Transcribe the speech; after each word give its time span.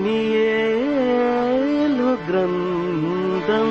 దానియేలు 0.00 2.10
గ్రంథం. 2.28 3.68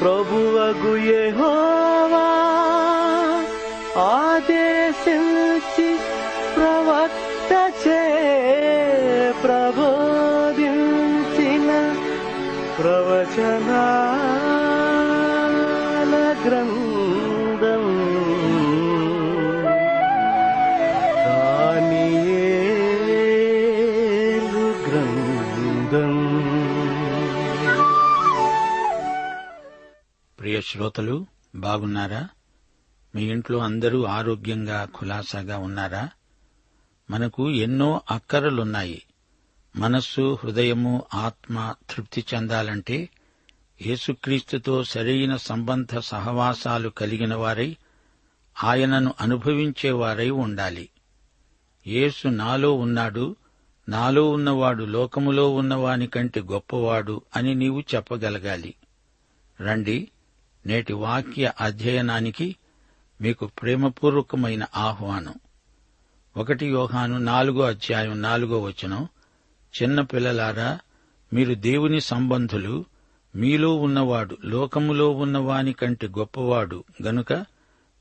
ప్రభువగు 0.00 0.96
యెహోవా 0.96 2.30
ఆదేశించి 4.00 5.90
ప్రవక్త 6.56 7.52
చే 7.88 8.04
ప్రబోధించిన 9.42 11.70
ప్రవచనాల. 12.78 14.09
శ్రోతలు 30.70 31.26
బాగున్నారా? 31.54 32.28
మీ 33.14 33.24
ఇంట్లో 33.24 33.58
అందరూ 33.58 34.04
ఆరోగ్యంగా 34.04 34.88
ఖులాసాగా 35.00 35.58
ఉన్నారా? 35.58 36.08
మనకు 37.10 37.50
ఎన్నో 37.50 38.02
అక్కరలున్నాయి. 38.10 39.02
మనస్సు 39.76 40.38
హృదయము 40.44 41.04
ఆత్మ 41.14 41.74
తృప్తి 41.90 42.24
చెందాలంటే 42.34 43.08
యేసుక్రీస్తుతో 43.86 44.84
సరైన 44.84 45.36
సంబంధ 45.36 45.98
సహవాసాలు 45.98 46.88
కలిగిన 46.88 47.34
వారై 47.34 47.76
ఆయనను 48.64 49.14
అనుభవించేవారై 49.20 50.30
ఉండాలి. 50.30 50.88
యేసు 51.86 52.28
నాలో 52.28 52.72
ఉన్నాడు 52.72 53.36
నాలో 53.88 54.30
ఉన్నవాడు 54.30 54.84
లోకములో 54.84 55.54
ఉన్నవాని 55.54 56.06
కంటే 56.06 56.40
గొప్పవాడు 56.40 57.22
అని 57.36 57.54
నీవు 57.54 57.80
చెప్పగలగాలి. 57.94 58.74
రండి 59.60 60.08
నేటి 60.66 60.92
వాక్య 60.92 61.52
అధ్యయనానికి 61.60 62.56
మీకు 63.20 63.46
ప్రేమపూర్వకమైన 63.46 64.66
ఆహ్వానం. 64.76 65.34
ఒకటి 66.36 66.66
యోహాను 66.66 67.18
నాలుగో 67.18 67.60
అధ్యాయం 67.60 68.22
నాలుగో 68.22 68.60
వచనం. 68.60 69.08
చిన్న 69.82 70.00
పిల్లలారా 70.00 70.78
మీరు 71.32 71.54
దేవుని 71.54 72.00
సంబంధులు 72.00 72.84
మీలో 73.36 73.76
ఉన్నవాడు 73.76 74.38
లోకములో 74.44 75.10
ఉన్నవాని 75.10 75.72
కంటే 75.72 76.08
గొప్పవాడు 76.08 76.84
గనుక 77.02 77.32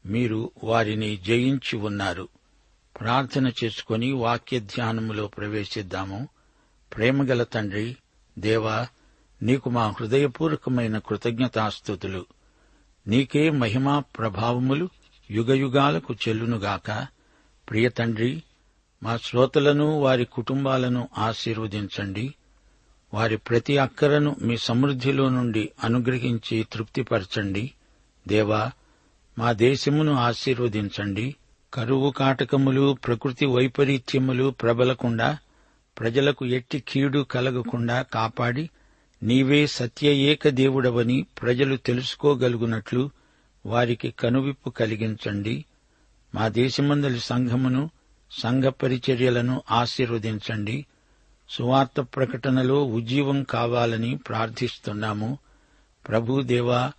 మీరు 0.05 0.51
వారిని 0.63 1.17
జయించి 1.17 1.77
ఉన్నారు. 1.77 2.27
ప్రార్థన 2.99 3.51
చేసుకుని 3.63 4.11
వాక్య 4.11 4.59
ధ్యానములో 4.59 5.27
ప్రవేశిద్దాము. 5.27 6.27
ప్రేమగల 6.95 7.43
తండ్రి 7.43 7.97
దేవా 8.39 8.87
నీకు 9.41 9.69
మా 9.69 9.89
హృదయపూర్వకమైన 9.89 10.97
కృతజ్ఞతాస్థుతులు 10.97 12.25
నీకే 13.09 13.49
మహిమా 13.49 13.99
ప్రభావములు 13.99 14.89
యుగయుగాలకు 15.31 16.15
చెల్లునుగాక. 16.27 17.07
ప్రియ 17.69 17.89
తండ్రి 17.89 18.43
మా 19.03 19.17
శ్రోతలను 19.17 19.99
వారి 19.99 20.25
కుటుంబాలను 20.25 21.09
ఆశీర్వదించండి. 21.17 22.33
వారి 23.13 23.37
ప్రతి 23.37 23.77
అక్కరను 23.77 24.35
మీ 24.41 24.57
సమృద్ధిలో 24.57 25.29
నుండి 25.29 25.69
అనుగ్రహించి 25.83 26.67
తృప్తిపరచండి. 26.73 27.71
దేవా 28.27 28.71
మా 29.39 29.51
దేశమును 29.51 30.13
ఆశీర్వదించండి. 30.13 31.35
కరువు 31.73 32.09
కాటకములు 32.09 32.97
ప్రకృతి 33.07 33.45
వైపరీత్యములు 33.45 34.49
ప్రబలకుండా 34.61 35.37
ప్రజలకు 35.99 36.45
ఎట్టి 36.45 36.83
కీడు 36.87 37.19
కలగకుండా 37.19 38.01
కాపాడి 38.01 38.69
నీవే 39.23 39.67
సత్య 39.67 40.13
ఏక 40.13 40.49
దేవుడవని 40.49 41.25
ప్రజలు 41.41 41.75
తెలుసుకోగలుగునట్లు 41.75 43.09
వారికి 43.65 44.11
కనువిప్పు 44.11 44.69
కలిగించండి. 44.69 45.65
మా 46.35 46.47
దేశమందలి 46.47 47.19
సంఘమును 47.19 47.89
సంఘ 48.31 48.63
పరిచర్యలను 48.63 49.61
ఆశీర్వదించండి. 49.71 50.85
సువార్త 51.49 52.01
ప్రకటనలో 52.01 52.85
ఉజ్జీవం 52.85 53.43
కావాలని 53.43 54.17
ప్రార్థిస్తున్నాము. 54.17 55.37
ప్రభుదేవా 56.07 56.91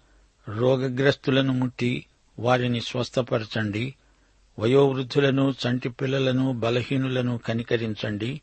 రోగగ్రస్తులను 0.49 1.53
ముట్టి 1.53 2.07
వారిని 2.39 2.81
స్వస్థపరచండి. 2.81 3.95
వయోవృద్ధులను 4.59 5.55
చంటి 5.67 5.89
పిల్లలను 5.89 6.53
బలహీనులను 6.53 7.39
కనికరించండి. 7.39 8.41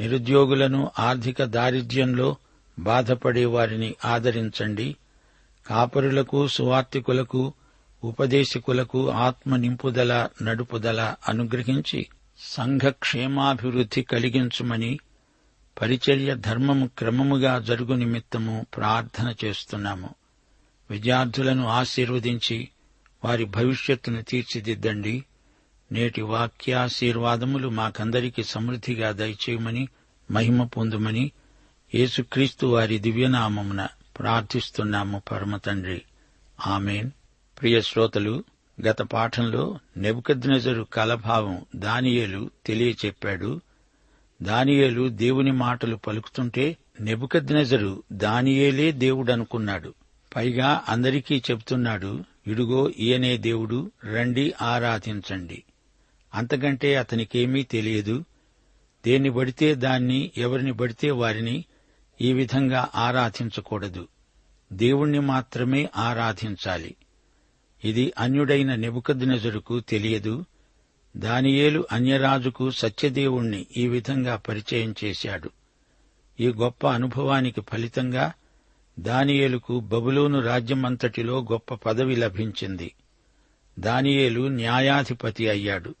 నిరుద్యోగులను 0.00 0.90
ఆర్థిక 0.98 1.44
దారిద్ర్యంలో 1.44 2.36
బాధపడే 2.78 3.44
వారిని 3.44 3.94
ఆదరించండి. 4.04 4.96
కాపరులకు 5.66 6.48
సువార్తికులకు 6.48 7.52
ఉపదేశకులకు 8.04 9.10
ఆత్మ 9.10 9.56
నింపుదల 9.56 10.28
నడుపుదల 10.42 11.14
అనుగ్రహించి 11.28 12.06
సంఘ 12.38 12.80
క్షేమాభివృద్ధి 12.88 14.02
కలిగించుమని 14.02 14.98
పరిచర్య 15.80 16.34
ధర్మము 16.34 16.90
క్రమముగా 16.98 17.58
జరుగు 17.58 17.94
నిమిత్తము 17.94 18.66
ప్రార్థన 18.76 19.34
చేస్తున్నాము. 19.44 20.14
విద్యార్థులను 20.90 21.66
ఆశీర్వదించి 21.68 22.68
వారి 23.24 23.44
భవిష్యత్తును 23.44 24.22
తీర్చిదిద్దండి. 24.22 25.24
నేటి 25.92 26.22
వాక్యాశీర్వాదములు 26.22 27.68
మాకందరికీ 27.68 28.42
సమృద్ధిగా 28.42 29.12
దయచేయమని 29.12 29.88
మహిమ 30.30 30.64
పొందుమని 30.64 31.32
యేసుక్రీస్తు 31.96 32.66
వారి 32.66 32.98
దివ్యనామమున 32.98 33.86
ప్రార్థిస్తున్నాము 34.18 35.22
పరమతండ్రి. 35.32 36.02
ఆమెన్. 36.66 37.10
ప్రియ 37.60 37.80
శ్రోతలు 37.80 38.44
గత 38.86 39.02
పాఠంలో 39.02 39.78
నెబుకద్నెజరు 39.96 40.82
కలభావం 40.82 41.64
దానియేలు 41.76 42.50
తెలియచెప్పాడు. 42.66 43.60
దానియేలు 44.42 45.08
దేవుని 45.08 45.52
మాటలు 45.52 45.96
పలుకుతుంటే 45.96 46.76
నెబుకద్నెజరు 47.00 48.02
దానియేలే 48.12 48.92
దేవుడనుకున్నాడు. 48.92 49.94
పైగా 50.36 50.82
అందరికీ 50.88 51.42
చెప్తున్నాడు 51.50 52.24
ఇడుగో 52.46 52.90
ఈయనే 52.90 53.36
దేవుడు 53.36 53.90
రండి 54.04 54.54
ఆరాధించండి. 54.62 55.62
అంతకంటే 56.34 56.96
అతనికేమీ 56.96 57.62
తెలియదు. 57.62 58.24
దేన్ని 59.06 59.30
బడితే 59.30 59.74
దాన్ని 59.74 60.30
ఎవరిని 60.36 60.72
బడితే 60.72 61.10
వారిని 61.10 61.64
ఈ 62.20 62.32
విధంగా 62.32 62.88
ఆరాధించకూడదు. 62.94 64.08
దేవుణ్ణి 64.72 65.18
మాత్రమే 65.18 65.90
ఆరాధించాలి. 65.96 66.96
ఇది 67.84 68.12
అన్యుడైన 68.18 68.74
నెబుకద్నెజరుకు 68.74 69.80
తెలియదు. 69.80 70.44
దానియేలు 71.16 71.86
అన్యరాజుకు 71.92 72.70
సత్యదేవుణ్ణి 72.70 73.66
ఈ 73.76 73.88
విధంగా 73.88 74.36
పరిచయం 74.36 74.94
చేశాడు. 75.04 75.50
ఈ 76.40 76.48
గొప్ప 76.48 76.86
అనుభవానికి 76.86 77.60
ఫలితంగా 77.60 78.32
దానియేలుకు 78.98 79.80
బబులోను 79.80 80.40
రాజ్యమంతటిలో 80.40 81.46
గొప్ప 81.52 81.74
పదవి 81.74 82.16
లభించింది. 82.16 82.94
దానియేలు 83.78 84.48
న్యాయాధిపతి 84.48 85.48
అయ్యాడు. 85.48 85.94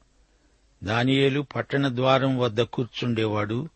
దానియేలు 0.84 1.40
పట్టణ 1.40 1.88
ద్వారం 1.88 2.38
వద్ద 2.38 2.60
కూర్చుండేవాడు 2.60 3.68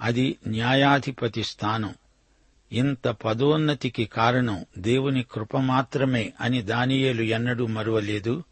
అది 0.00 0.36
న్యాయాధిపతి 0.46 1.44
స్థానం. 1.44 1.94
ఇంత 2.72 3.08
పదోన్నతికి 3.08 4.04
కారణం 4.04 4.64
దేవుని 4.78 5.26
కృప 5.32 5.56
మాత్రమే 5.56 6.32
అని 6.40 6.62
దానియేలు 6.62 7.22
ఎన్నడూ 7.22 7.66
మరువలేదు. 7.66 8.44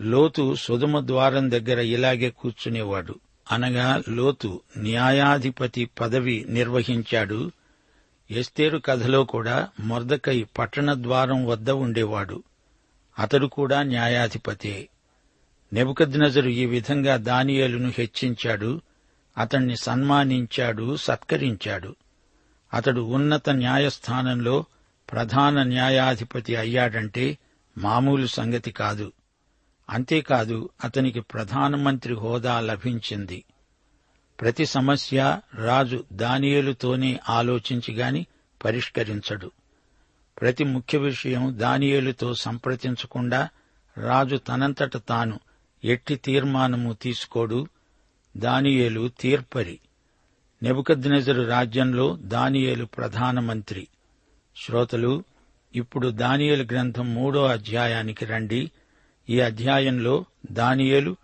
లోతు 0.00 0.54
సుధమ 0.54 1.06
ద్వారం 1.06 1.50
దగ్గర 1.50 1.78
ఇలాగే 1.78 2.30
కూర్చునేవాడు. 2.30 3.14
అనగా 3.52 4.02
లోతు 4.08 4.60
న్యాయాధిపతి 4.78 5.84
పదవి 6.00 6.46
నిర్వహించాడు. 6.48 7.50
ఎస్తేరు 8.30 8.78
కథలో 8.78 9.24
కూడా 9.24 9.68
మొర్దకై 9.80 10.46
పట్టణ 10.58 10.94
ద్వారం 10.94 11.46
వద్ద 11.46 11.70
ఉండేవాడు. 11.70 12.42
అతడు 13.18 13.46
కూడా 13.46 13.82
న్యాయాధిపతే. 13.82 14.88
నెబుకద్నజరు 15.72 16.48
ఈ 16.48 16.66
విధంగా 16.66 17.16
దానియేలును 17.16 17.92
హెచ్చించాడు. 17.98 18.80
అతణ్ణి 19.38 19.76
సన్మానించాడు 19.76 20.96
సత్కరించాడు. 20.96 21.96
అతడు 22.74 23.00
ఉన్నత 23.00 23.50
న్యాయస్థానంలో 23.50 24.64
ప్రధాన 25.12 25.62
న్యాయాధిపతి 25.62 26.56
అయ్యాడంటే 26.56 27.38
మామూలు 27.78 28.26
సంగతి 28.26 28.70
కాదు. 28.70 29.12
అంతేకాదు 29.90 30.68
అతనికి 30.84 31.20
ప్రధానమంత్రి 31.20 32.14
హోదా 32.14 32.60
లభించింది. 32.60 33.44
ప్రతి 34.40 34.66
సమస్య 34.66 35.40
రాజు 35.54 36.04
దానియేలుతోనే 36.12 37.20
ఆలోచించి 37.28 37.94
గాని 37.94 38.26
పరిష్కరించడు. 38.64 39.50
ప్రతి 40.40 40.64
ముఖ్య 40.64 40.98
విషయం 40.98 41.54
దానియేలుతో 41.58 42.34
సంప్రదించకుండా 42.34 43.48
రాజు 43.98 44.36
తనంతట 44.36 44.96
తాను 45.08 45.40
ఎట్టి 45.84 46.16
తీర్మానము 46.16 46.92
తీసుకోడు 46.92 47.66
దానియేలు 48.36 49.10
తీర్పరి. 49.20 49.80
నెబుకద్నెజరు 50.62 51.42
రాజ్యంలో 51.42 52.18
దానియేలు 52.20 52.84
ప్రధానమంత్రి. 52.84 53.88
శ్రోతలు 54.56 55.24
ఇప్పుడు 55.74 56.08
దానియేలు 56.08 56.62
గ్రంథం 56.62 57.14
మూడో 57.14 57.46
అధ్యాయానికి 57.46 58.24
రండి. 58.24 58.70
ఈ 59.30 59.40
అధ్యాయంలో 59.40 60.24
దానియేలు 60.50 61.16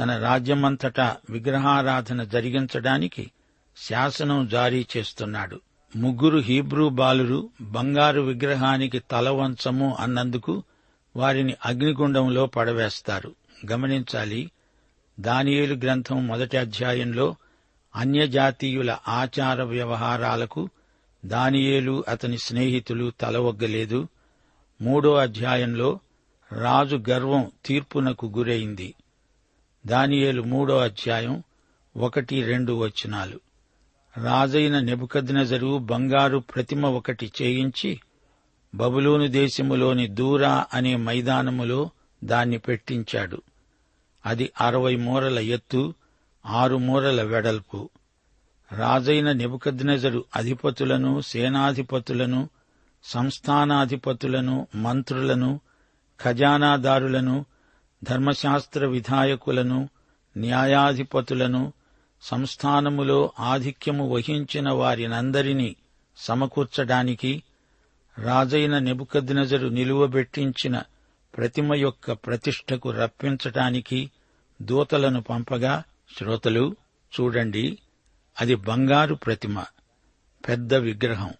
తన 0.00 0.18
రాజ్యమంతటా 0.18 1.16
విగ్రహారాధన 1.30 2.24
జరిగించడానికి 2.24 3.30
శాసనం 3.76 4.48
జారీ 4.48 4.86
చేస్తున్నాడు. 4.96 5.60
ముగ్గురు 5.96 6.38
హీబ్రూ 6.38 6.88
బాలురు 6.88 7.50
బంగారు 7.60 8.20
విగ్రహానికి 8.20 8.98
తలవంచము 8.98 9.96
అన్నందుకు 10.00 10.62
వారిని 11.16 11.54
అగ్నిగుండంలో 11.66 12.46
పడవేస్తారు. 12.46 13.34
గమనించాలి 13.70 14.50
దానియేలు 15.22 15.74
గ్రంథం 15.74 16.26
మొదటి 16.26 16.56
అధ్యాయంలో 16.56 17.36
అన్యజాతీయుల 17.96 18.96
ఆచార 19.08 19.62
వ్యవహారాలకు 19.62 20.68
దానియేలు 21.24 22.04
అతని 22.08 22.38
స్నేహితులు 22.38 23.12
తలవొగ్గలేదు. 23.20 24.08
మూడో 24.82 25.14
అధ్యాయంలో 25.14 26.00
రాజు 26.52 27.02
గర్వం 27.10 27.50
తీర్పునకు 27.66 28.26
గురైంది. 28.26 28.94
దానియేలు 29.86 30.42
మూడో 30.42 30.78
అధ్యాయం 30.78 31.42
ఒకటి 31.96 32.42
రెండు 32.42 32.72
వచనాలు. 32.72 33.40
రాజైన 34.16 34.80
నెబుకద్నజరు 34.80 35.78
బంగారు 35.78 36.38
ప్రతిమ 36.38 36.86
ఒకటి 36.86 37.32
చేయించి 37.42 38.00
బబులోను 38.74 39.28
దేశములోని 39.28 40.08
దూరా 40.08 40.66
అనే 40.74 40.96
మైదానములో 40.96 41.90
దాన్ని 42.24 42.58
పెట్టించాడు. 42.58 43.42
అది 44.26 44.52
అరవై 44.60 44.96
మూరల 44.96 45.38
ఎత్తు 45.38 45.94
ఆరు 46.46 46.76
మూరల 46.76 47.22
వెడల్పు. 47.22 47.90
రాజైన 48.72 49.32
నెబుకద్నెజరు 49.32 50.24
అధిపతులను 50.36 51.20
సేనాధిపతులను 51.20 52.48
సంస్థానాధిపతులను 53.04 54.66
మంత్రులను 54.74 55.60
ఖజానాదారులను 56.20 57.44
ధర్మశాస్త్ర 58.04 58.86
విధాయకులను 58.86 59.88
న్యాయాధిపతులను 60.36 61.72
సంస్థానములో 62.22 63.32
ఆధిక్యము 63.38 64.12
వహించిన 64.12 64.70
వారినందరినీ 64.70 65.76
సమకూర్చడానికి 66.16 67.42
రాజైన 68.18 68.78
నెబుకద్నెజరు 68.78 69.68
నిలువబెట్టించిన 69.68 70.76
ప్రతిమ 71.36 71.74
యొక్క 71.74 72.12
ప్రతిష్టకు 72.12 72.90
రప్పించటానికి 72.90 74.10
దూతలను 74.62 75.22
పంపగా 75.22 75.82
శ్రోతలు 76.18 76.76
చూడండి 77.20 77.78
అది 78.40 78.54
బంగారు 78.54 79.14
ప్రతిమ 79.14 79.64
పెద్ద 80.48 80.74
విగ్రహం. 80.74 81.30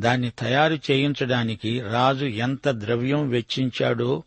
దాన్ని 0.00 0.30
తయారు 0.30 0.74
చేయించడానికి 0.74 1.80
రాజు 1.80 2.26
ఎంత 2.26 2.68
ద్రవ్యం 2.68 3.28
వెచ్చించాడో 3.28 4.22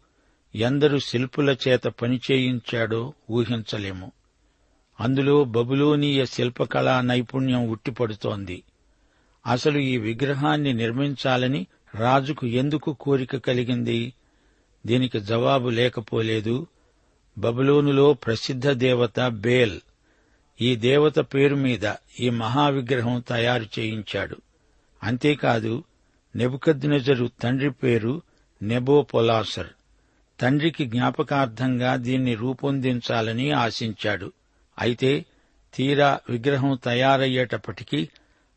ఎందరు 0.55 0.97
శిల్పుల 0.97 1.57
చేత 1.67 1.83
పనిచేయించాడో 1.83 3.13
ఊహించలేము. 3.31 4.11
అందులో 4.99 5.43
బబులోనీయ 5.43 6.25
శిల్పకళా 6.25 7.01
నైపుణ్యం 7.01 7.69
ఉట్టిపడుతోంది. 7.69 8.63
అసలు 9.47 9.77
ఈ 9.77 9.97
విగ్రహాన్ని 9.97 10.73
నిర్మించాలని 10.73 11.67
రాజుకు 11.95 12.47
ఎందుకు 12.47 12.93
కోరిక 12.93 13.37
కలిగింది? 13.37 14.13
దీనికి 14.85 15.19
జవాబు 15.19 15.69
లేకపోలేదు. 15.69 16.67
బబులోనులో 17.37 18.13
ప్రసిద్ధ 18.13 18.69
దేవత 18.69 19.19
బేల్. 19.19 19.79
ఈ 20.61 20.75
దేవత 20.75 21.19
పేరు 21.19 21.55
మీద 21.55 21.93
ఈ 22.19 22.29
మహావిగ్రహం 22.29 23.23
తయారు 23.29 23.65
చేయించాడు. 23.79 24.37
అంతేకాదు 25.03 25.83
నెబుకద్నెజరు 26.35 27.29
తండ్రి 27.41 27.71
పేరు 27.71 28.21
నెబోపొలాసర్. 28.61 29.67
తండ్రికి 30.39 30.85
జ్ఞాపకార్థంగా 30.85 31.95
దీన్ని 31.95 32.35
రూపొందించాలని 32.35 33.51
ఆశించాడు. 33.51 34.31
అయితే 34.79 35.25
తీరా 35.73 36.19
విగ్రహం 36.29 36.79
తయారయ్యేటప్పటికీ 36.85 38.09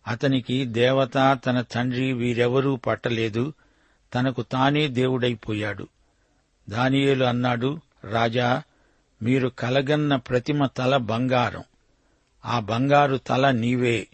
అతనికి 0.08 0.64
దేవత 0.64 1.38
తన 1.46 1.60
తండ్రి 1.60 2.12
వీరెవరూ 2.12 2.76
పట్టలేదు. 2.76 3.52
తనకు 4.14 4.42
తానే 4.42 4.88
దేవుడైపోయాడు. 4.88 5.88
దానియేలు 6.68 7.24
అన్నాడు 7.24 7.80
రాజా 8.04 8.62
మీరు 9.22 9.48
కలగన్న 9.48 10.16
ప్రతిమ 10.16 10.66
తల 10.66 10.96
బంగారం. 10.96 11.64
ఆ 12.44 12.60
బంగారు 12.60 13.16
తల 13.16 13.50
నీవే. 13.50 14.08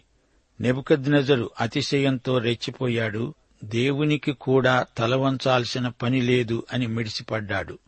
నెబుకద్నెజరు 0.61 1.49
అతిశయంతో 1.61 2.37
రెచ్చిపోయాడు. 2.37 3.33
దేవునికి 3.63 4.31
కూడా 4.31 4.85
తల 4.97 5.15
వంచాల్సిన 5.15 5.87
పని 5.87 6.21
లేదు 6.21 6.65
అని 6.73 6.87
మిడిసిపడ్డాడు. 6.87 7.79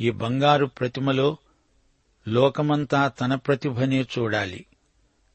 ఈ 0.00 0.10
బంగారు 0.10 0.66
ప్రతిమలో 0.66 1.36
లోకమంతా 2.28 3.08
తన 3.08 3.34
ప్రతిభనే 3.34 4.02
చూడాలి. 4.02 4.66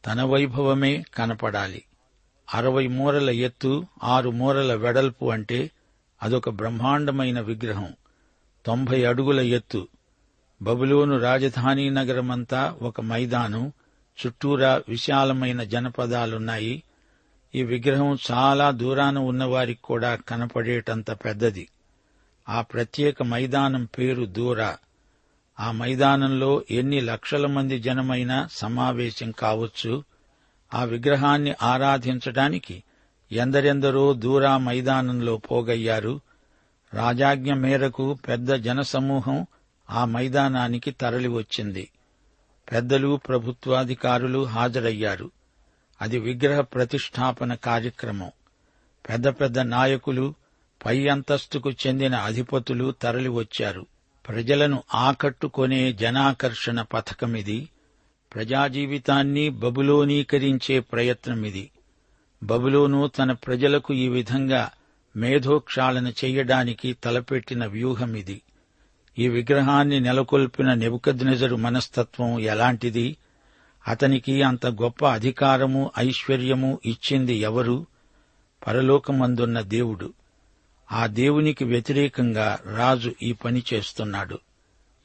తన 0.06 0.24
వైభవమే 0.24 1.04
కనపడాలి. 1.16 1.84
అరవై 2.54 2.88
మూరల 2.88 3.30
ఎత్తు 3.30 3.86
ఆరు 4.04 4.30
మూరల 4.30 4.74
వెడల్పు 4.74 5.32
అంటే 5.32 5.72
అదొక 6.24 6.50
బ్రహ్మాండమైన 6.50 7.40
విగ్రహం. 7.40 7.94
తొంభై 8.70 9.04
అడుగుల 9.04 9.40
ఎత్తు. 9.40 9.88
బబులోను 10.62 11.20
రాజధాని 11.20 11.90
నగరమంతా 11.90 12.76
ఒక 12.82 13.02
మైదానం 13.02 13.72
చుట్టూరా 14.26 14.82
విశాలమైన 14.90 15.64
జనపదాలున్నాయి. 15.64 16.84
ఈ 17.56 17.64
విగ్రహం 17.64 18.18
చాలా 18.32 18.72
దూరాన 18.72 19.18
ఉన్నవారికి 19.18 19.82
కూడా 19.84 20.16
కనపడేటంత 20.16 21.12
పెద్దది. 21.12 21.68
ఆ 22.50 22.62
ప్రత్యేక 22.62 23.24
మైదానం 23.24 23.86
పేరు 23.86 24.26
దూరా. 24.26 24.78
ఆ 25.60 25.72
మైదానంలో 25.72 26.64
ఎన్ని 26.72 27.02
లక్షల 27.02 27.46
మంది 27.46 27.80
జనమైనా 27.80 28.48
సమావేశం 28.52 29.32
కావచ్చు. 29.32 30.04
ఆ 30.74 30.84
విగ్రహాన్ని 30.84 31.54
ఆరాధించడానికి 31.62 32.84
ఎందరెందరో 33.32 34.14
దూరా 34.14 34.58
మైదానంలో 34.58 35.38
పోగయ్యారు. 35.38 36.22
రాజాజ్ఞ 36.94 37.54
మేరకు 37.54 38.14
పెద్ద 38.14 38.54
జనసమూహం 38.54 39.48
ఆ 39.90 40.06
మైదానానికి 40.06 40.92
తరలివచ్చింది 40.92 41.92
పెద్దలు 42.72 43.20
ప్రభుత్వాధికారులు 43.28 44.46
హాజరయ్యారు. 44.46 45.32
అది 46.02 46.20
విగ్రహ 46.20 46.62
ప్రతిష్టాపన 46.62 47.54
కార్యక్రమం. 47.54 48.32
పెద్ద 49.10 49.28
పెద్ద 49.28 49.60
నాయకులు 49.60 50.34
పై 50.86 51.08
అంతస్తుకు 51.08 51.72
చెందిన 51.72 52.16
అధిపతులు 52.16 52.92
తరలివచ్చారు 52.92 53.86
ప్రజలను 54.28 54.84
ఆకట్టుకొనే 54.96 55.94
జనాకర్షణ 55.94 56.82
పథకమిది. 56.82 57.70
ప్రజాజీవితాన్ని 58.36 59.50
బబులోనీకరించే 59.50 60.80
ప్రయత్నమిది. 60.80 61.72
బబులోను 62.44 63.08
తన 63.08 63.32
ప్రజలకు 63.32 63.94
ఈ 63.94 64.08
విధంగా 64.08 64.70
మేధోక్షాళన 65.16 66.08
చెయ్యడానికి 66.08 66.94
తలపెట్టిన 66.94 67.66
వ్యూహం 67.66 68.16
ఇది. 68.16 68.42
ఈ 69.20 69.28
విగ్రహాన్ని 69.28 70.00
నెలకొల్పిన 70.00 70.74
నెబుకద్నెజరు 70.74 71.56
మనస్తత్వం 71.56 72.40
ఎలాంటిది? 72.40 73.18
అతనికి 73.88 74.42
అంత 74.42 74.68
గొప్ప 74.68 75.06
అధికారము 75.06 75.92
ఐశ్వర్యము 76.00 76.80
ఇచ్చింది 76.86 77.34
ఎవరు? 77.34 77.86
పరలోకమందున్న 78.68 79.62
దేవుడు. 79.62 80.14
ఆ 80.92 81.08
దేవునికి 81.08 81.66
వ్యతిరేకంగా 81.66 82.60
రాజు 82.76 83.16
ఈ 83.22 83.34
పని 83.34 83.64
చేస్తున్నాడు. 83.74 84.40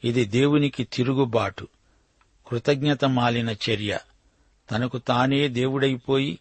ఇది 0.05 0.25
దేవునికి 0.25 0.85
తిరుగుబాటు 0.85 1.69
కృతజ్ఞత 2.47 3.05
మాలిన 3.05 3.51
చర్య. 3.51 3.99
తనకు 4.71 4.99
తానే 4.99 5.49
దేవుడైపోయి 5.49 6.39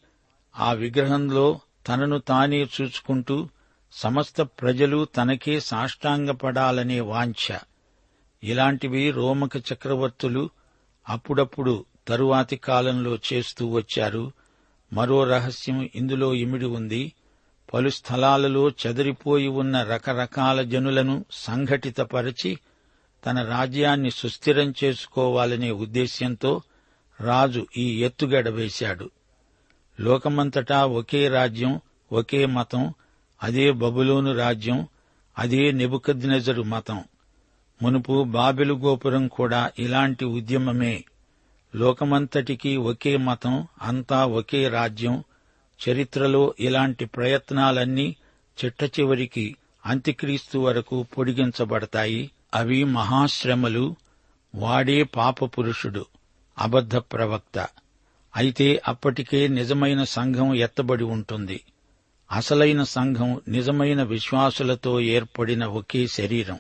ఆ 0.59 0.73
విగ్రహంలో 0.73 1.59
తనను 1.87 2.19
తానే 2.19 2.63
చూచుకుంటూ 2.63 3.49
సమస్త 3.91 4.41
ప్రజలు 4.41 5.05
తనకే 5.05 5.59
సాష్టాంగపడాలనే 5.59 6.99
వాంఛ. 6.99 7.57
ఇలాంటివి 8.43 9.11
రోమక 9.11 9.57
చక్రవర్తులు 9.57 10.49
అప్పుడప్పుడు 11.09 11.85
తరువాతి 12.07 12.55
కాలంలో 12.55 13.17
చేస్తూ 13.33 13.67
వచ్చారు. 13.67 14.31
మరో 14.93 15.23
రహస్యం 15.23 15.89
ఇందులో 15.95 16.33
ఇమిడి 16.33 16.65
ఉంది. 16.65 17.13
పలు 17.73 17.89
స్థలాలలో 17.89 18.69
చెదిరిపోయి 18.69 19.47
ఉన్న 19.47 19.83
రకరకాల 19.83 20.61
జనులను 20.61 21.25
సంఘటితపరచి 21.31 22.59
తన 23.25 23.43
రాజ్యాన్ని 23.43 24.11
సుస్థిరం 24.11 24.73
చేసుకోవాలనే 24.83 25.71
ఉద్దేశ్యంతో 25.71 26.61
రాజు 27.21 27.67
ఈ 27.77 28.03
ఎత్తుగడ 28.03 28.49
వేశాడు. 28.49 29.09
లోకమంతటా 29.99 30.85
ఒకే 30.85 31.27
రాజ్యం 31.27 31.81
ఒకే 32.11 32.45
మతం 32.45 32.93
అదే 33.43 33.71
బబులోను 33.71 34.37
రాజ్యం 34.37 34.87
అదే 35.39 35.71
నెబుకద్నెజరు 35.71 36.63
మతం. 36.63 37.03
మునుపు 37.81 38.23
బాబెలు 38.23 38.73
గోపురం 38.73 39.27
కూడా 39.27 39.71
ఇలాంటి 39.79 40.25
ఉద్యమమే. 40.25 41.03
లోకమంతటికీ 41.75 42.77
ఒకే 42.77 43.17
మతం 43.17 43.67
అంతా 43.81 44.25
ఒకే 44.25 44.67
రాజ్యం 44.67 45.23
చరిత్రలో 45.89 46.53
ఇలాంటి 46.59 47.05
ప్రయత్నాలన్నీ 47.05 48.15
చిట్ట 48.65 48.83
చివరికి 48.83 49.55
అంత్యక్రీస్తు 49.85 50.57
వరకు 50.57 51.05
పొడిగించబడతాయి. 51.17 52.31
అవి 52.53 52.83
మహాశ్రమలు 52.83 53.95
వాడే 54.55 55.03
పాపపురుషుడు 55.03 56.05
అబద్ధ 56.59 56.95
ప్రవక్త 56.95 57.67
అయితే 58.35 58.81
అప్పటికే 58.87 59.47
నిజమైన 59.47 60.03
సంఘం 60.03 60.55
ఎత్తబడి 60.55 61.03
ఉంటుంది. 61.03 61.61
అసలైన 62.31 62.83
సంఘం 62.83 63.41
నిజమైన 63.47 64.03
విశ్వాసులతో 64.03 65.01
ఏర్పడిన 65.01 65.65
ఒకే 65.65 66.07
శరీరం. 66.07 66.59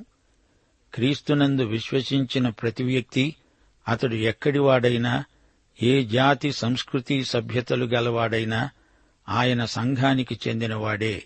క్రీస్తునందు 0.93 1.63
విశ్వసించిన 1.63 2.49
ప్రతి 2.49 2.83
వ్యక్తి 2.83 3.35
అతడు 3.87 4.15
ఎక్కడివాడైనా 4.15 5.23
ఏ 5.81 6.03
జాతి 6.03 6.51
సంస్కృతి 6.51 7.23
సభ్యతలు 7.23 7.85
గలవాడైనా 7.85 8.69
ఆయన 9.29 9.65
సంఘానికి 9.65 10.39
చెందినవాడే. 10.47 11.23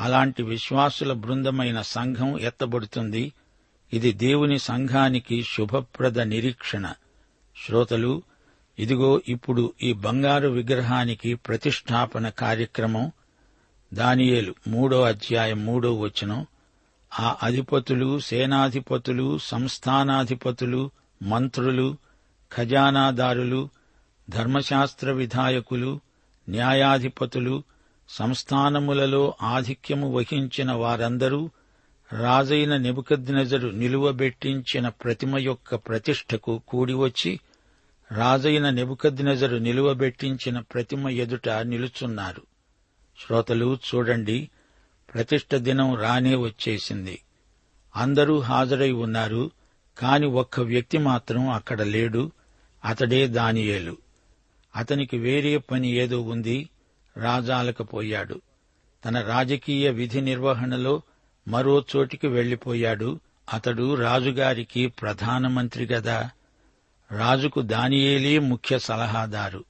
అలాంటి 0.00 0.42
విశ్వాసుల 0.42 1.12
బృందమైన 1.12 1.80
సంఘం 1.80 2.40
ఎత్తబడుతుంది. 2.40 3.32
ఇది 3.92 4.12
దేవుని 4.12 4.58
సంఘానికి 4.58 5.42
శుభప్రద 5.42 6.20
నిరీక్షణ. 6.20 6.92
శ్రోతలు 7.66 8.22
ఇదిగో 8.78 9.22
ఇప్పుడు 9.28 9.72
ఈ 9.82 9.92
బంగారు 9.92 10.48
విగ్రహానికి 10.48 11.34
ప్రతిష్టాపన 11.34 12.28
కార్యక్రమం. 12.28 13.12
దానియేలు 13.94 14.54
మూడో 14.68 15.02
అధ్యాయం 15.02 15.66
మూడో 15.66 15.94
వచనం. 16.00 16.46
ఆ 17.20 17.36
అధిపతులు 17.42 18.20
సేనాధిపతులు 18.20 19.38
సంస్థానాధిపతులు 19.38 20.90
మంత్రులు 21.22 21.96
ఖజానాదారులు 22.52 23.68
ధర్మశాస్త్ర 24.30 25.12
విధాయకులు 25.12 26.00
న్యాయాధిపతులు 26.48 27.62
సంస్థానములలో 28.08 29.34
ఆధిక్యము 29.42 30.12
వహించిన 30.12 30.72
వారందరూ 30.72 31.50
రాజైన 32.12 32.76
నెబుకద్నెజరు 32.76 33.68
నిలువబెట్టించిన 33.68 34.88
ప్రతిమ 34.88 35.38
యొక్క 35.38 35.74
ప్రతిష్టకు 35.74 36.62
కూడివచ్చి 36.68 37.40
రాజైన 38.12 38.70
నెబుకద్నెజరు 38.70 39.56
నిలువబెట్టించిన 39.56 40.58
ప్రతిమ 40.58 41.08
ఎదుట 41.08 41.48
నిలుచున్నారు. 41.48 42.42
శ్రోతలు 43.26 43.78
చూడండి. 43.94 44.50
ప్రతిష్ట 45.14 45.54
దినం 45.54 45.94
రానే 45.94 46.34
వచ్చేసింది. 46.34 47.22
అందరూ 47.96 48.40
హాజరై 48.40 48.90
ఉన్నారు 48.90 49.50
కాని 49.98 50.26
ఒక్క 50.26 50.60
వ్యక్తి 50.60 50.98
మాత్రం 50.98 51.48
అక్కడ 51.48 51.82
లేడు 51.82 52.32
అతడే 52.84 53.26
దానియేలు. 53.26 53.96
అతనికి 54.76 55.18
వేరే 55.18 55.58
పని 55.58 55.90
ఏదో 55.90 56.20
ఉంది 56.20 56.68
రాజాలకపోయాడు 57.16 58.40
తన 59.04 59.20
రాజకీయ 59.20 59.90
విధి 59.90 60.20
నిర్వహణలో 60.20 61.02
మరో 61.48 61.84
చోటికి 61.96 62.26
వెళ్ళిపోయాడు 62.26 63.20
అతడు 63.52 63.94
రాజుగారికి 63.94 64.86
ప్రధానమంత్రి 64.86 65.86
గదా. 65.86 66.30
రాజుకు 67.12 67.62
దానియేలే 67.62 68.38
ముఖ్య 68.38 68.78
సలహాదారు 68.78 69.64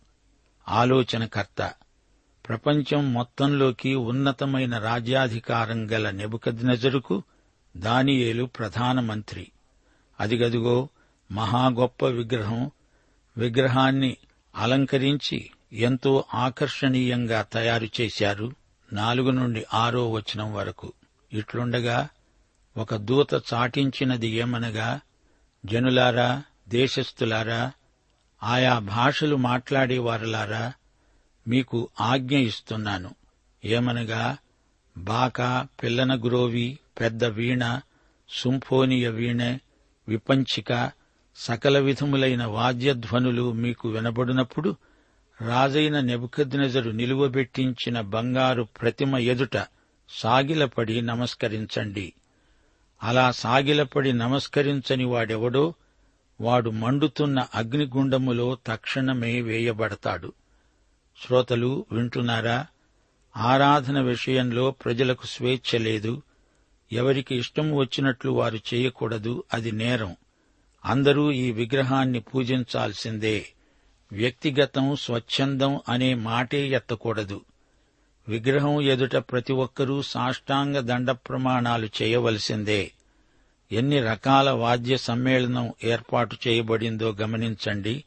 ఆలోచనకర్త. 0.68 1.72
ప్రపంచం 2.48 3.14
మొత్తంలోకి 3.14 3.94
ఉన్నతమైన 3.94 4.78
రాజ్యాధికారం 4.78 5.90
గల 5.90 6.10
నెబుకద్నజరుకు 6.10 7.22
దానియేలు 7.76 8.44
ప్రధానమంత్రి. 8.44 9.52
అదిగదిగో 10.20 10.88
మహా 11.32 11.66
గొప్ప 11.66 12.06
విగ్రహం 12.06 12.70
విగ్రహాన్ని 13.36 14.16
అలంకరించి 14.56 15.50
ఎంతో 15.72 16.24
ఆకర్షణీయంగా 16.34 17.42
తయారు 17.42 17.88
చేశారు 18.00 18.52
నాలుగు 18.92 19.30
నుండి 19.30 19.64
ఆరో 19.74 20.10
వచనం 20.10 20.54
వరకు. 20.54 20.92
ఇట్లుండగా 21.32 22.08
ఒక 22.76 22.94
దూత 22.94 23.34
చాటించినది 23.54 24.28
ఏమనగా 24.28 25.00
జనులారా 25.66 26.42
దేశస్థులారా 26.68 27.72
ఆయా 28.42 28.78
భాషలు 28.78 29.36
మాట్లాడేవారులారా 29.36 30.72
మీకు 31.48 31.88
ఆజ్ఞ 32.00 32.36
ఇస్తున్నాను. 32.36 33.10
ఏమనగా 33.64 34.36
బాకా 34.98 35.66
పిల్లన 35.82 36.24
గురోవి 36.24 36.78
పెద్ద 37.00 37.24
వీణ 37.24 37.80
సుంఫోనియ 38.28 39.08
వీణ 39.08 39.58
విపంచిక 40.08 40.90
సకల 41.36 41.78
విధములైన 41.78 42.44
వాద్యధ్వనులు 42.44 43.52
మీకు 43.52 43.88
వినబడినప్పుడు 43.88 44.76
రాజైన 45.40 46.00
నెబుకద్నెజరు 46.00 46.90
నిలువబెట్టించిన 46.90 48.00
బంగారు 48.00 48.62
ప్రతిమ 48.62 49.16
ఎదుట 49.16 49.66
సాగిలపడి 50.10 51.00
నమస్కరించండి. 51.00 52.12
అలా 53.02 53.30
సాగిలపడి 53.30 54.12
నమస్కరించని 54.12 55.04
వాడెవడో 55.04 55.74
వాడు 56.40 56.70
మండుతున్న 56.70 57.46
అగ్నిగుండములో 57.54 58.58
తక్షణమే 58.66 59.40
వేయబడతాడు. 59.40 60.32
శ్రోతలు 61.26 61.86
వింటున్నారా? 61.92 62.66
ఆరాధన 63.36 64.00
విషయంలో 64.00 64.70
ప్రజలకు 64.70 65.26
స్వేచ్ఛ 65.26 65.78
లేదు. 65.78 66.22
ఎవరికి 66.92 67.36
ఇష్టం 67.36 67.76
వచ్చినట్లు 67.76 68.30
వారు 68.30 68.58
చేయకూడదు 68.74 69.44
అది 69.54 69.72
నేరం. 69.72 70.16
అందరూ 70.84 71.32
ఈ 71.32 71.52
విగ్రహాన్ని 71.52 72.20
పూజించాల్సిందే. 72.20 73.46
వ్యక్తిగతం 74.12 74.96
స్వచ్ఛందం 74.96 75.80
అనే 75.88 76.14
మాటే 76.14 76.68
ఎత్తకూడదు. 76.68 77.40
విగ్రహం 78.28 78.80
ఎదుట 78.80 79.16
ప్రతి 79.16 79.52
ఒక్కరూ 79.52 80.02
సాష్టాంగ 80.02 80.78
దండ 80.78 81.10
ప్రమాణాలు 81.10 81.88
చేయవలసిందే. 82.02 82.92
ఎన్ని 83.72 84.00
రకాల 84.00 84.50
వాద్య 84.50 84.96
సమ్మేళనం 84.96 85.72
ఏర్పాటు 85.84 86.36
చేయబడిందో 86.48 87.12
గమనించండి. 87.12 88.04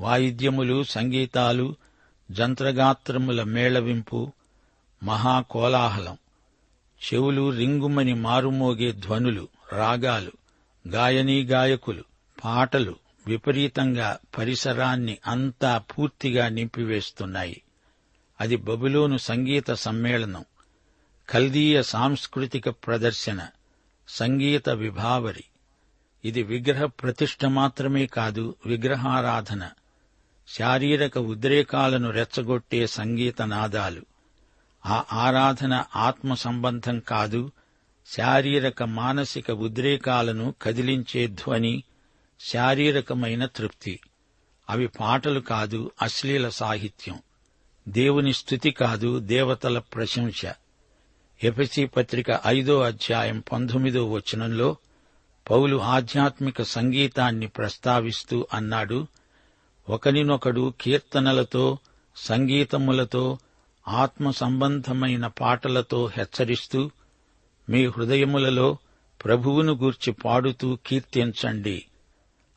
వాయిద్యములు 0.00 0.82
సంగీతాలు 0.82 1.76
జంత్రగాత్రముల 2.30 3.42
మేళవింపు 3.42 4.32
మహాకోలాహలం. 5.02 6.18
చెవులు 7.04 7.50
రింగుమని 7.50 8.14
మారుమోగే 8.14 8.92
ధ్వనులు 8.92 9.48
రాగాలు 9.72 10.32
గాయనీ 10.88 11.44
గాయకులు 11.44 12.04
పాటలు 12.44 12.96
విపరీతంగా 13.26 14.18
పరిసరాన్ని 14.38 15.18
అంతా 15.26 15.78
పూర్తిగా 15.78 16.48
నింపివేస్తున్నాయి. 16.48 17.62
అది 18.40 18.56
బబులోను 18.56 19.16
సంగీత 19.16 19.72
సమ్మేళనం 19.72 20.44
కల్దీయ 21.30 21.82
సాంస్కృతిక 21.82 22.68
ప్రదర్శన 22.68 23.48
సంగీత 24.08 24.68
విభావరి 24.68 25.44
ఇది 26.24 26.42
విగ్రహ 26.42 26.84
ప్రతిష్ఠ 26.84 27.44
మాత్రమే 27.44 28.06
కాదు 28.06 28.56
విగ్రహారాధన. 28.66 29.70
శారీరక 30.48 31.18
ఉద్రేకాలను 31.18 32.10
రెచ్చగొట్టే 32.10 32.86
సంగీత 32.86 33.42
నాదాలు. 33.42 34.02
ఆ 34.86 35.04
ఆరాధన 35.12 35.84
ఆత్మ 35.96 36.34
సంబంధం 36.34 37.00
కాదు 37.00 37.52
శారీరక 38.06 38.82
మానసిక 38.82 39.50
ఉద్రేకాలను 39.50 40.54
కదిలించే 40.62 41.26
ధ్వని 41.26 41.82
శారీరకమైన 42.40 43.46
తృప్తి. 43.46 44.00
అవి 44.70 44.86
పాటలు 44.86 45.40
కాదు 45.40 45.90
అశ్లీల 46.02 46.48
సాహిత్యం. 46.48 47.18
దేవుని 47.88 48.32
స్థుతి 48.32 48.70
కాదు 48.70 49.18
దేవతల 49.18 49.78
ప్రశంస. 49.78 50.42
ఎఫెసి 51.42 51.86
పత్రిక 51.86 52.26
ఐదో 52.46 52.80
అధ్యాయం 52.80 53.42
పంతొమ్మిదో 53.52 54.10
వచనంలో 54.10 54.76
పౌలు 55.50 55.76
ఆధ్యాత్మిక 55.76 56.62
సంగీతాన్ని 56.62 57.46
ప్రస్తావిస్తూ 57.46 58.46
అన్నాడు 58.52 59.06
ఒకనినొకడు 59.88 60.72
కీర్తనలతో 60.80 61.78
సంగీతములతో 62.16 63.38
ఆత్మ 63.88 64.30
సంబంధమైన 64.30 65.26
పాటలతో 65.26 66.06
హెచ్చరిస్తూ 66.06 66.90
మీ 67.68 67.86
హృదయములలో 67.86 68.78
ప్రభువును 69.24 69.72
గూర్చి 69.72 70.12
పాడుతూ 70.12 70.78
కీర్తించండి. 70.86 71.84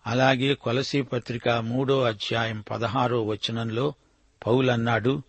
అలాగే 0.07 0.53
కొలసీ 0.53 1.01
పత్రిక 1.01 1.49
మూడో 1.49 2.01
అధ్యాయం 2.01 2.63
పదహారో 2.71 3.25
వచనంలో 3.25 3.93
పౌలన్నాడు 4.47 5.21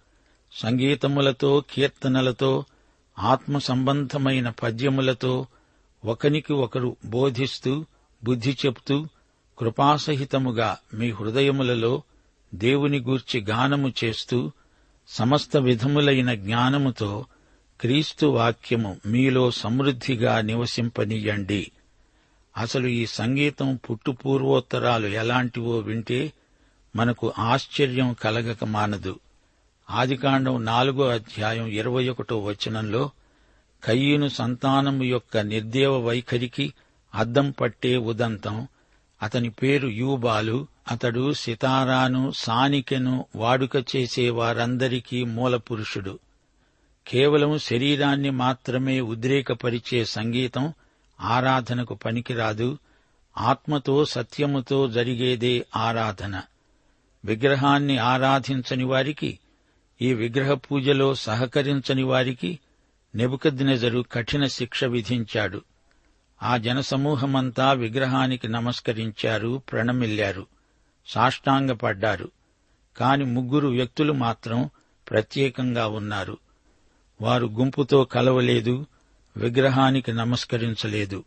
సంగీతములతో 0.52 1.64
కీర్తనలతో 1.70 2.64
ఆత్మ 3.18 3.58
సంబంధమైన 3.58 4.48
పద్యములతో 4.48 5.46
ఒకనికి 6.04 6.52
ఒకరు 6.52 6.96
బోధిస్తూ 7.04 7.84
బుద్ధి 8.24 8.56
చెప్తూ 8.66 9.06
కృపాసహితముగా 9.58 10.78
మీ 10.94 11.10
హృదయములలో 11.10 12.02
దేవుని 12.54 13.00
గూర్చి 13.00 13.40
గానము 13.40 13.92
చేస్తూ 14.04 14.50
సమస్త 15.08 15.56
విధములైన 15.56 16.34
జ్ఞానముతో 16.34 17.24
క్రీస్తు 17.80 18.26
వాక్యము 18.26 18.96
మీలో 19.06 19.50
సమృద్ధిగా 19.50 20.40
నివసింపనీయండి. 20.40 21.70
అసలు 22.56 22.86
ఈ 22.86 23.06
సంగీతం 23.06 23.78
పుట్టుపూర్వోత్తరాలు 23.90 25.06
ఎలాంటివో 25.06 25.78
వింటే 25.78 26.32
మనకు 26.96 27.32
ఆశ్చర్యం 27.38 28.12
కలగక 28.12 28.64
మానదు. 28.64 29.20
ఆదికాండం 29.90 30.64
నాలుగో 30.64 31.08
అధ్యాయం 31.08 31.66
ఇరవై 31.66 32.08
ఒకటో 32.08 32.38
వచనంలో 32.38 33.10
కయ్యను 33.84 34.28
సంతానము 34.28 35.02
యొక్క 35.02 35.36
నిర్దేవ 35.36 35.98
వైఖరికి 35.98 36.74
అద్దం 37.14 37.50
పట్టే 37.50 37.96
ఉదంతం. 37.96 38.68
అతని 39.22 39.50
పేరు 39.50 39.88
యూబాలు. 39.88 40.66
అతడు 40.90 41.32
సితారాను 41.32 42.30
సానికెను 42.30 43.26
వాడుక 43.36 43.96
చేసే 43.96 44.30
వారందరికీ 44.30 45.24
మూలపురుషుడు. 45.24 46.18
కేవలం 47.08 47.58
శరీరాన్ని 47.58 48.30
మాత్రమే 48.30 49.00
ఉద్రేకపరిచే 49.00 50.04
సంగీతం 50.04 50.72
ఆరాధనకు 51.20 51.94
పనికిరాదు. 51.94 52.78
ఆత్మతో 53.38 54.04
సత్యముతో 54.04 54.88
జరిగేదే 54.88 55.66
ఆరాధన. 55.76 56.42
విగ్రహాన్ని 57.24 57.98
ఆరాధించని 57.98 58.84
వారికి 58.84 59.38
ఈ 60.02 60.14
విగ్రహ 60.14 60.54
పూజలో 60.54 61.14
సహకరించని 61.14 62.02
వారికి 62.02 62.58
నెబుకద్నెజరు 63.14 64.04
కఠిన 64.12 64.46
శిక్ష 64.46 64.84
విధించాడు. 64.84 65.62
ఆ 66.42 66.56
జనసమూహమంతా 66.56 67.72
విగ్రహానికి 67.72 68.48
నమస్కరించారు 68.48 69.62
ప్రణమిల్లారు 69.72 70.46
సాష్టాంగపడ్డారు. 71.06 72.30
కాని 72.96 73.24
ముగ్గురు 73.24 73.68
వ్యక్తులు 73.68 74.12
మాత్రం 74.12 74.70
ప్రత్యేకంగా 75.10 75.86
ఉన్నారు. 75.86 76.38
వారు 77.20 77.46
గుంపుతో 77.46 78.04
కలవలేదు 78.04 78.86
విగ్రహానికి 79.36 80.12
నమస్కరించలేదు. 80.12 81.24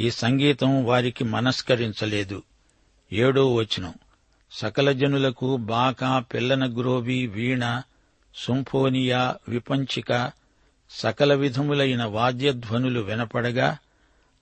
ఈ 0.00 0.10
సంగీతం 0.10 0.84
వారికి 0.84 1.24
మనస్కరించలేదు. 1.24 2.42
ఏడో 3.12 3.54
వచనం. 3.54 3.94
సకల 4.52 4.92
జనులకు 4.92 5.56
బాకా 5.56 6.18
పిల్లన 6.18 6.80
గ్రోవి 6.80 7.26
వీణ 7.26 7.82
సుంఫోనియా 8.36 9.34
విపంచిక 9.48 10.30
సకల 10.90 11.34
విధములైన 11.34 12.04
వాద్యధ్వనులు 12.04 13.00
వినపడగా 13.00 13.78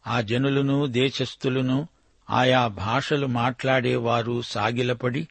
ఆ 0.07 0.21
జనులను 0.21 0.87
దేశస్థులను 0.87 1.89
ఆయా 2.31 2.67
భాషలు 2.67 3.27
మాట్లాడేవారు 3.27 4.43
సాగిలపడి 4.43 5.29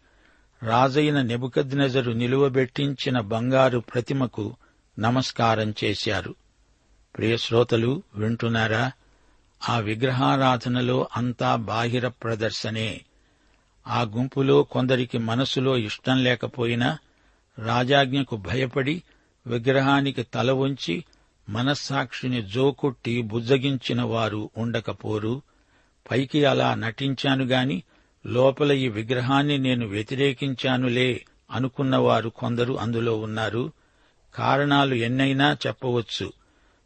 రాజైన 0.63 1.21
నెబుకద్నెజరు 1.21 2.12
నిలువబెట్టించిన 2.12 3.19
బంగారు 3.19 3.80
ప్రతిమకు 3.80 4.56
నమస్కారం 4.99 5.73
చేశారు. 5.84 6.36
ప్రియశ్రోతలు 7.17 8.04
వింటున్నారా? 8.15 8.91
ఆ 9.69 9.80
విగ్రహారాధనలో 9.80 11.08
అంతా 11.17 11.56
బాహిర 11.56 12.08
ప్రదర్శనే. 12.08 13.02
ఆ 13.88 14.02
గుంపులో 14.02 14.63
కొందరికి 14.63 15.17
మనసులో 15.17 15.78
ఇష్టం 15.78 16.23
లేకపోయినా 16.23 16.97
రాజాజ్ఞకు 17.60 18.36
భయపడి 18.36 19.04
విగ్రహానికి 19.48 20.24
తల 20.24 20.52
ఉంచి 20.52 21.06
మనస్సాక్షిని 21.50 22.42
జోకొట్టి 22.42 23.22
బుజ్జగించిన 23.22 24.02
వారు 24.02 24.50
ఉండకపోరు. 24.58 25.42
పైకి 26.12 26.46
అలా 26.46 26.76
నటించాను 26.76 27.46
గాని 27.46 27.84
లోపల 28.26 28.72
ఈ 28.72 28.88
విగ్రహాన్ని 28.88 29.58
నేను 29.58 29.88
వ్యతిరేకించానులే 29.88 31.26
అనుకున్నవారు 31.52 32.30
కొందరు 32.30 32.74
అందులో 32.74 33.18
ఉన్నారు. 33.20 33.72
కారణాలు 34.36 34.96
ఎన్నైనా 34.96 35.58
చెప్పవచ్చు. 35.68 36.34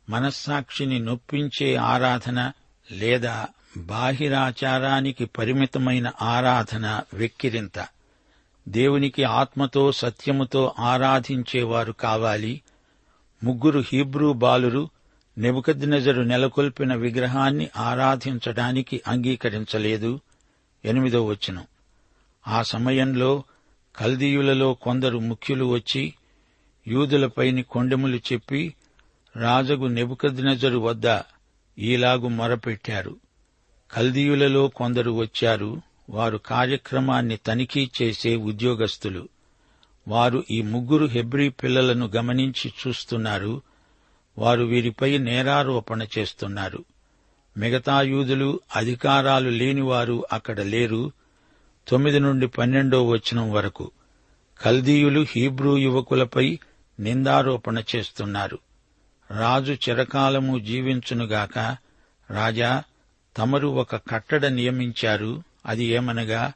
మనస్సాక్షిని 0.10 1.00
నొప్పించే 1.00 1.76
ఆరాధన 1.76 2.52
లేదా 2.92 3.48
బాహిరాచారానికి 3.78 5.26
పరిమితమైన 5.26 6.12
ఆరాధన 6.22 7.02
వెక్కిరింత. 7.14 7.88
దేవునికి 8.68 9.24
ఆత్మతో 9.24 9.92
సత్యముతో 9.92 10.76
ఆరాధించేవారు 10.80 11.92
కావాలి. 11.92 12.62
ముగ్గురు 13.44 13.84
హీబ్రూ 13.94 14.34
బాలురు 14.34 14.90
నెబుకద్నెజరు 15.38 16.22
నెలకొల్పిన 16.22 16.96
విగ్రహాన్ని 16.96 17.70
ఆరాధించడానికి 17.78 19.02
అంగీకరించలేదు. 19.08 20.20
ఎనిమిదో 20.86 21.26
వచనం. 21.26 21.64
ఆ 22.48 22.62
సమయంలో 22.62 23.44
కల్దీయులలో 23.96 24.74
కొందరు 24.74 25.20
ముఖ్యులు 25.20 25.66
వచ్చి 25.66 26.14
యూదులపైని 26.88 27.64
కొండెములు 27.64 28.18
చెప్పి 28.18 28.74
రాజగు 29.36 29.88
నెబుకద్నెజరు 29.88 30.80
వద్ద 30.80 31.20
ఈలాగు 31.80 32.28
మొరపెట్టారు. 32.28 33.16
కల్దీయులలో 33.92 34.68
కొందరు 34.68 35.12
వచ్చారు. 35.12 35.82
వారు 36.10 36.38
కార్యక్రమాన్ని 36.38 37.38
తనిఖీ 37.38 37.91
చేసే 38.02 38.36
ఉద్యోగస్తులు. 38.36 39.30
వారు 40.08 40.43
ఈ 40.52 40.62
ముగ్గురు 40.62 41.06
హెబ్రీ 41.06 41.50
పిల్లలను 41.50 42.12
గమనించి 42.15 42.74
చూస్తున్నారు. 42.88 43.62
వారు 44.38 44.63
వీరిపై 44.63 45.17
నేరారోపణ 45.17 46.06
చేస్తున్నారు. 46.17 46.86
మిగతా 47.58 48.02
యూదులు 48.02 48.60
అధికారాలు 48.76 49.50
లేనివారు 49.50 50.26
అక్కడ 50.32 50.62
లేరు. 50.62 51.12
తొమ్మిది 51.88 52.20
నుండి 52.20 52.48
పన్నెండో 52.48 53.08
వచనం 53.08 53.52
వరకు 53.52 53.91
కల్దీయులు 54.62 55.26
హీబ్రూ 55.30 55.78
యువకులపై 55.78 56.60
నిందారోపణ 57.00 57.84
చేస్తున్నారు. 57.96 58.60
రాజు 59.38 59.74
చిరకాలము 59.74 60.60
జీవించునుగాక 60.60 61.78
రాజా 62.32 62.84
తమరు 63.38 63.67
ఒక 63.67 63.96
కట్టడ 63.96 64.46
నియమించారు. 64.46 65.43
అది 65.68 65.86
ఏమనగా 65.86 66.54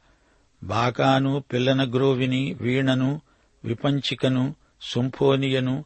బాకాను 0.62 1.44
పిల్లనగ్రోవిని 1.52 2.56
వీణను 2.60 3.20
విపంచికను 3.64 4.54
సుంఫోనియను 4.82 5.84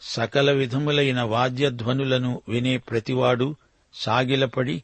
సకల 0.00 0.52
విధములైన 0.52 1.22
వాద్యధ్వనులను 1.22 2.42
వినే 2.48 2.76
ప్రతివాడు 2.76 3.56
సాగిలపడి 3.94 4.82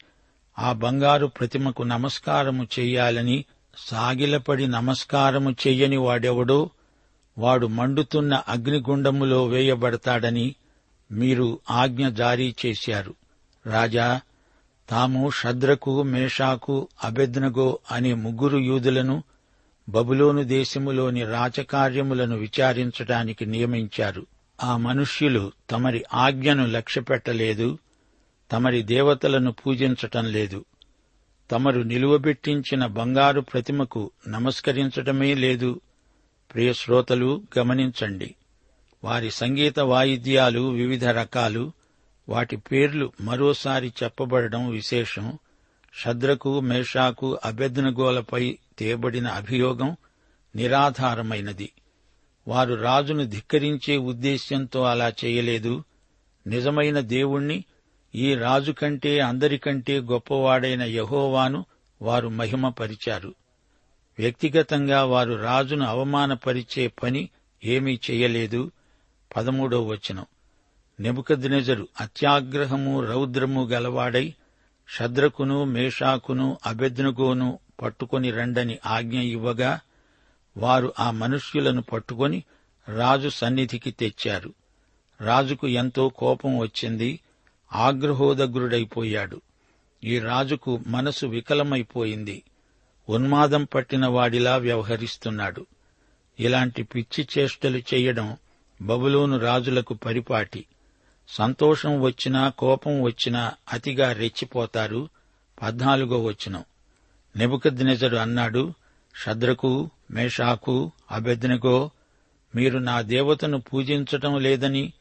ఆ 0.58 0.72
బంగారు 0.72 1.26
ప్రతిమకు 1.26 1.82
నమస్కారము 1.82 2.66
చెయ్యాలని 2.78 3.44
సాగిలపడి 3.76 4.66
నమస్కారము 4.66 5.50
చెయ్యని 5.50 5.96
వాడెవడో 5.96 6.70
వాడు 7.38 7.66
మండుతున్న 7.66 8.42
అగ్నిగుండములో 8.48 9.46
వేయబడతాడని 9.46 10.54
మీరు 11.10 11.58
ఆజ్ఞ 11.70 12.08
జారీ 12.08 12.54
చేశారు. 12.66 13.14
రాజా 13.66 14.20
తాము 14.90 15.30
షద్రకు 15.30 16.02
మేషాకు 16.02 16.88
అబెద్నగో 17.04 17.78
అనే 17.90 18.14
ముగ్గురు 18.14 18.58
యూదులను 18.58 19.22
బబులోను 19.88 20.42
దేశములోని 20.42 21.24
రాచకార్యములను 21.24 22.36
విచారించడానికి 22.36 23.46
నియమించారు. 23.46 24.26
ఆ 24.62 24.76
మనుష్యులు 24.76 25.52
తమరి 25.70 26.04
ఆజ్ఞను 26.14 26.66
లక్ష్యపెట్టలేదు 26.66 27.78
తమరి 28.52 28.82
దేవతలను 28.82 29.52
పూజించటం 29.52 30.24
లేదు. 30.24 30.64
తమరు 31.50 31.80
నిలువబెట్టించిన 31.80 32.86
బంగారు 32.86 33.40
ప్రతిమకు 33.40 34.10
నమస్కరించటమే 34.28 35.34
లేదు. 35.34 35.80
ప్రియ 36.54 36.72
శ్రోతలు 36.72 37.42
గమనించండి. 37.58 38.34
వారి 39.04 39.30
సంగీత 39.30 39.80
వాయిద్యాలు 39.80 40.60
వివిధ 40.60 41.04
రకాలు 41.04 41.72
వాటి 42.28 42.56
పేర్లు 42.56 43.12
మరోసారి 43.20 43.92
చెప్పబడడం 44.02 44.70
విశేషం. 44.70 45.38
శద్రకు 46.04 46.60
మేషాకు 46.60 47.38
అభ్యర్థనగోలపై 47.44 48.58
తేబడిన 48.78 49.26
అభియోగం 49.26 49.96
నిరాధారమైనది. 50.56 51.72
వారు 52.48 52.74
రాజును 52.74 53.24
ధిక్కరించే 53.24 53.96
ఉద్దేశ్యంతో 53.96 54.82
అలా 54.82 55.12
చేయలేదు. 55.24 55.84
నిజమైన 56.46 57.00
దేవుణ్ణి 57.00 57.64
ఈ 58.14 58.34
రాజు 58.34 58.72
కంటే 58.72 59.20
అందరికంటే 59.20 60.00
గొప్పవాడైన 60.00 60.82
యహోవాను 60.82 61.66
వారు 62.02 62.28
మహిమపరిచారు. 62.28 63.34
వ్యక్తిగతంగా 64.18 65.04
వారు 65.04 65.32
రాజును 65.32 65.86
అవమానపరిచే 65.86 66.86
పని 66.86 67.28
ఏమీ 67.64 67.98
చేయలేదు. 68.10 68.70
పదమూడో 69.36 69.86
వచనం. 69.86 70.26
నెబుకద్నెజరు 71.00 71.88
అత్యాగ్రహము 72.00 73.04
రౌద్రము 73.04 73.64
గలవాడై 73.64 74.34
షద్రకును 74.88 75.64
మేషాకును 75.64 76.58
అభెద్నగోను 76.66 77.58
పట్టుకొని 77.82 78.30
రండని 78.30 78.78
ఆజ్ఞ 78.86 79.18
ఇవ్వగా 79.18 79.80
వారు 80.56 80.92
ఆ 81.00 81.10
మనుష్యులను 81.10 81.82
పట్టుకొని 81.82 82.44
రాజు 82.96 83.28
సన్నిధికి 83.28 83.90
తెచ్చారు. 83.90 84.54
రాజుకు 85.20 85.68
ఎంతో 85.68 86.08
కోపం 86.08 86.58
వచ్చింది. 86.58 87.20
ఆగ్రహోదగ్రుడైపోయాడు. 87.72 89.40
ఈ 90.04 90.18
రాజుకు 90.18 90.80
మనసు 90.86 91.26
వికలమైపోయింది. 91.26 92.42
ఉన్మాదం 93.08 93.64
పట్టిన 93.64 94.06
వాడిలా 94.06 94.56
వ్యవహరిస్తున్నాడు. 94.56 95.66
ఇలాంటి 96.40 96.82
పిచ్చి 96.82 97.28
చేష్టలు 97.38 97.78
చెయ్యడం 97.78 98.36
బబులోను 98.82 99.38
రాజులకు 99.38 99.94
పరిపాటి. 99.94 100.64
సంతోషం 101.28 102.00
వచ్చినా 102.00 102.48
కోపం 102.48 103.02
వచ్చినా 103.02 103.52
అతిగా 103.72 104.12
రెచ్చిపోతారు 104.12 105.08
పద్నాలుగో 105.62 106.22
వచనం. 106.22 106.64
నెబుకద్నెజరు 107.36 108.16
అన్నాడు 108.16 108.74
శద్రకు 109.24 109.90
మేషాకు 110.10 110.92
అభెద్నగో 111.10 111.90
మీరు 112.54 112.78
నా 112.78 113.00
దేవతను 113.00 113.60
పూజించటం 113.60 114.40
లేదని 114.40 114.92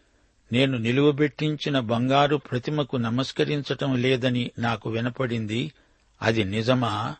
నేను 0.51 0.77
నిలువబెట్టించిన 0.77 1.79
బంగారు 1.79 2.35
ప్రతిమకు 2.35 2.97
నమస్కరించటం 2.97 4.01
లేదని 4.01 4.51
నాకు 4.59 4.89
వినపడింది. 4.89 5.71
అది 6.21 6.43
నిజమా? 6.43 7.15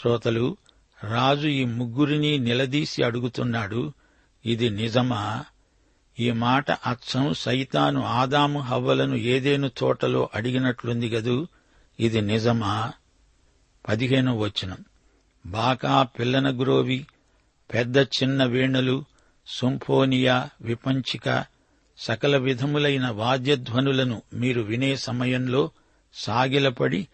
శ్రోతలు 0.00 0.56
రాజు 1.04 1.48
ఈ 1.48 1.64
ముగ్గురిని 1.64 2.38
నిలదీసి 2.38 3.02
అడుగుతున్నాడు 3.02 3.92
ఇది 4.46 4.70
నిజమా? 4.70 5.44
ఈ 6.18 6.30
మాట 6.30 6.70
అచ్చం 6.70 7.34
సైతాను 7.34 8.04
ఆదాము 8.04 8.60
హవ్వలను 8.60 9.16
ఏదేను 9.16 9.68
తోటలో 9.68 10.30
అడిగినట్లుంది 10.34 11.08
గదు? 11.08 11.48
ఇది 12.00 12.20
నిజమా? 12.20 12.92
పదిహేను 13.88 14.38
వచనం. 14.38 14.78
బాకా 15.46 16.02
పిల్లన 16.02 16.58
గ్రోవి 16.58 17.06
పెద్ద 17.74 17.96
చిన్న 17.98 18.44
వీణలు 18.44 19.04
సుంఫోనియా 19.46 20.48
విపంచిక 20.60 21.44
సకల 21.98 22.36
విధములైన 22.36 23.08
వాద్యధ్వనులను 23.08 24.22
మీరు 24.34 24.60
వినే 24.60 24.96
సమయంలో 24.96 25.70
సాగిలపడి 26.14 27.08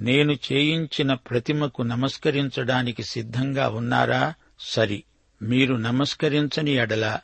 నేను 0.00 0.32
చేయించిన 0.32 1.14
ప్రతిమకు 1.14 1.82
నమస్కరించడానికి 1.82 3.02
సిద్ధంగా 3.02 3.68
ఉన్నారా? 3.68 4.34
సరి 4.60 5.02
మీరు 5.42 5.74
నమస్కరించని 5.74 6.70
ఎడల 6.70 7.18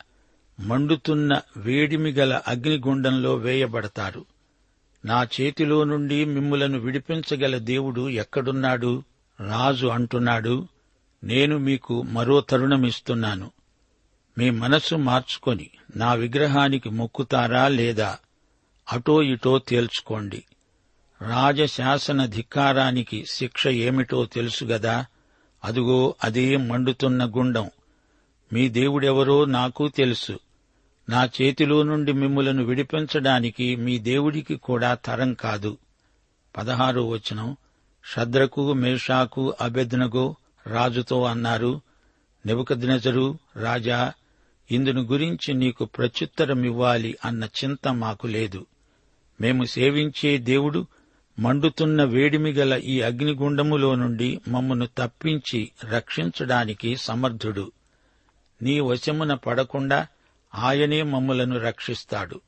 మండుతున్న 0.59 1.41
వేడిమి 1.57 2.11
గల 2.11 2.41
అగ్నిగుండంలో 2.47 3.35
వేయబడతారు 3.35 4.25
నా 5.05 5.27
చేతిలో 5.41 5.83
నుండి 5.83 6.25
మిమ్ములను 6.25 6.79
విడిపించగల 6.79 7.57
దేవుడు 7.57 8.09
ఎక్కడున్నాడు? 8.09 9.03
రాజు 9.47 9.87
అంటున్నాడు 9.87 10.67
నేను 11.23 11.57
మీకు 11.57 12.01
మరో 12.01 12.41
తరుణమిస్తున్నాను 12.41 13.51
మీ 14.37 14.49
మనస్సు 14.49 14.95
మార్చుకొని 14.95 15.69
నా 15.95 16.13
విగ్రహానికి 16.13 16.89
మొక్కుతారా 16.89 17.67
లేదా? 17.67 18.17
అటో 18.91 19.23
ఇటో 19.23 19.59
తేల్చుకోండి. 19.59 20.43
రాజశాసన 21.21 22.25
ధిక్కారానికి 22.25 23.25
శిక్ష 23.29 23.67
ఏమిటో 23.67 24.25
తెలుసుగదా 24.25 25.05
అదుగో 25.63 26.15
అదే 26.23 26.57
మండుతున్న 26.57 27.25
గుండం. 27.25 27.69
మీ 28.53 28.69
దేవుడెవరో 28.69 29.45
నాకు 29.45 29.87
తెలుసు. 29.87 30.39
నా 31.09 31.29
చేతిలో 31.41 31.83
నుండి 31.83 32.13
మిమ్ములను 32.13 32.63
విడిపించడానికి 32.63 33.75
మీ 33.75 33.97
దేవుడికి 33.97 34.55
కూడా 34.55 34.93
తరం 34.93 35.33
కాదు. 35.33 35.77
పదహారో 36.57 37.07
వచనం. 37.07 37.57
శద్రకు 38.15 38.73
మేషాకు 38.73 39.55
అభెద్నగో 39.61 40.35
రాజుతో 40.67 41.23
అన్నారు 41.23 41.81
నెబుకద్నెజరు 42.45 43.37
రాజా 43.55 44.13
ఇందును 44.71 45.01
గురించి 45.01 45.53
నీకు 45.53 45.85
ప్రత్యుత్తరమివ్వాలి 45.85 47.17
అన్న 47.25 47.43
చింత 47.43 47.87
మాకు 47.87 48.27
లేదు. 48.27 48.65
మేము 49.41 49.63
సేవించే 49.63 50.37
దేవుడు 50.37 50.87
మండుతున్న 51.39 52.03
వేడిమి 52.03 52.53
గల 52.53 52.73
ఈ 52.73 53.01
అగ్నిగుండములో 53.01 53.95
నుండి 53.95 54.41
మమ్మను 54.47 54.87
తప్పించి 54.97 55.71
రక్షించడానికి 55.83 56.95
సమర్థుడు. 56.95 57.71
నీ 58.61 58.79
వశమున 58.79 59.33
పడకుండా 59.33 60.07
ఆయనే 60.55 61.01
మమ్ములను 61.01 61.59
రక్షిస్తాడు. 61.59 62.41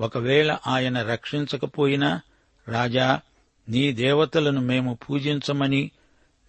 ఒకవేళ 0.00 0.58
ఆయన 0.66 1.02
రక్షించకపోయినా 1.02 2.20
రాజా 2.68 3.20
నీ 3.68 3.92
దేవతలను 3.92 4.60
మేము 4.60 4.98
పూజించమని 5.10 5.90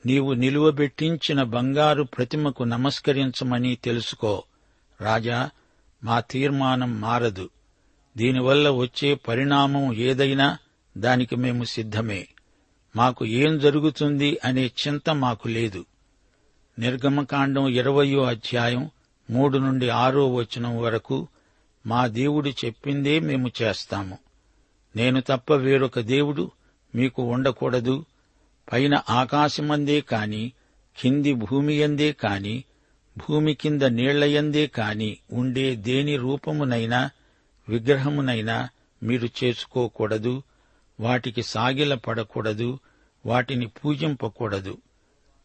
నీవు 0.05 0.33
నిలువబెట్టించిన 0.33 1.43
బంగారు 1.43 2.03
ప్రతిమకు 2.03 2.63
నమస్కరించమని 2.63 3.75
తెలుసుకో. 3.75 4.43
రాజా 5.01 5.49
మా 6.03 6.19
తీర్మానం 6.19 7.01
మారదు. 7.01 7.49
దీనివల్ల 8.17 8.69
వచ్చే 8.69 9.13
పరిణామం 9.13 9.93
ఏదైనా 9.93 10.57
దానికి 10.97 11.35
మేము 11.35 11.63
సిద్ధమే. 11.63 12.27
మాకు 12.95 13.25
ఏం 13.25 13.59
జరుగుతుంది 13.59 14.39
అనే 14.45 14.71
చింత 14.87 15.09
మాకు 15.09 15.47
లేదు. 15.47 15.85
నిర్గమకాండం 16.79 17.67
ఇరవయో 17.67 18.23
అధ్యాయం 18.23 18.89
మూడు 19.29 19.57
నుండి 19.57 19.89
ఆరో 19.89 20.33
వచనం 20.33 20.81
వరకు 20.81 21.27
మా 21.87 22.07
దేవుడు 22.07 22.49
చెప్పిందే 22.49 23.19
మేము 23.19 23.51
చేస్తాము. 23.61 24.17
నేను 24.95 25.21
తప్ప 25.21 25.53
వేరొక 25.53 25.99
దేవుడు 25.99 26.51
మీకు 26.95 27.23
ఉండకూడదు. 27.23 28.05
పైన 28.73 29.01
ఆకాశమందే 29.09 30.01
కాని 30.01 30.51
కింది 31.01 31.33
భూమియందే 31.33 32.11
కాని 32.11 32.63
భూమి 33.17 33.53
కింద 33.53 33.81
నీళ్ళయందే 33.81 34.67
కాని 34.67 35.17
ఉండే 35.31 35.75
దేని 35.75 36.17
రూపమునైనా 36.17 37.09
విగ్రహమునైనా 37.69 38.69
మీరు 39.03 39.29
చేసుకోకూడదు. 39.43 40.43
వాటికి 40.99 41.43
సాగిల 41.43 41.95
పడకూడదు. 41.95 42.79
వాటిని 43.25 43.67
పూజింపకూడదు. 43.67 44.77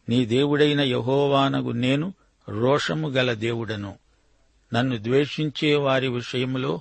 నీ 0.09 0.27
దేవుడైన 0.27 0.81
యహోవానగు 0.81 1.71
నేను 1.71 2.15
రోషము 2.49 3.09
గల 3.09 3.33
దేవుడను. 3.33 3.99
నన్ను 4.75 4.97
ద్వేషించే 4.97 5.75
వారి 5.75 6.09
విషయములో 6.09 6.81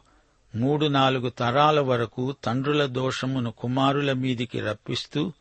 మూడు 0.56 0.86
నాలుగు 0.86 1.30
తరాల 1.30 1.80
వరకు 1.80 2.36
తండ్రుల 2.46 2.86
దోషమును 2.86 3.52
కుమారుల 3.52 4.14
మీదికి 4.14 4.60
రప్పిస్తూ 4.60 5.32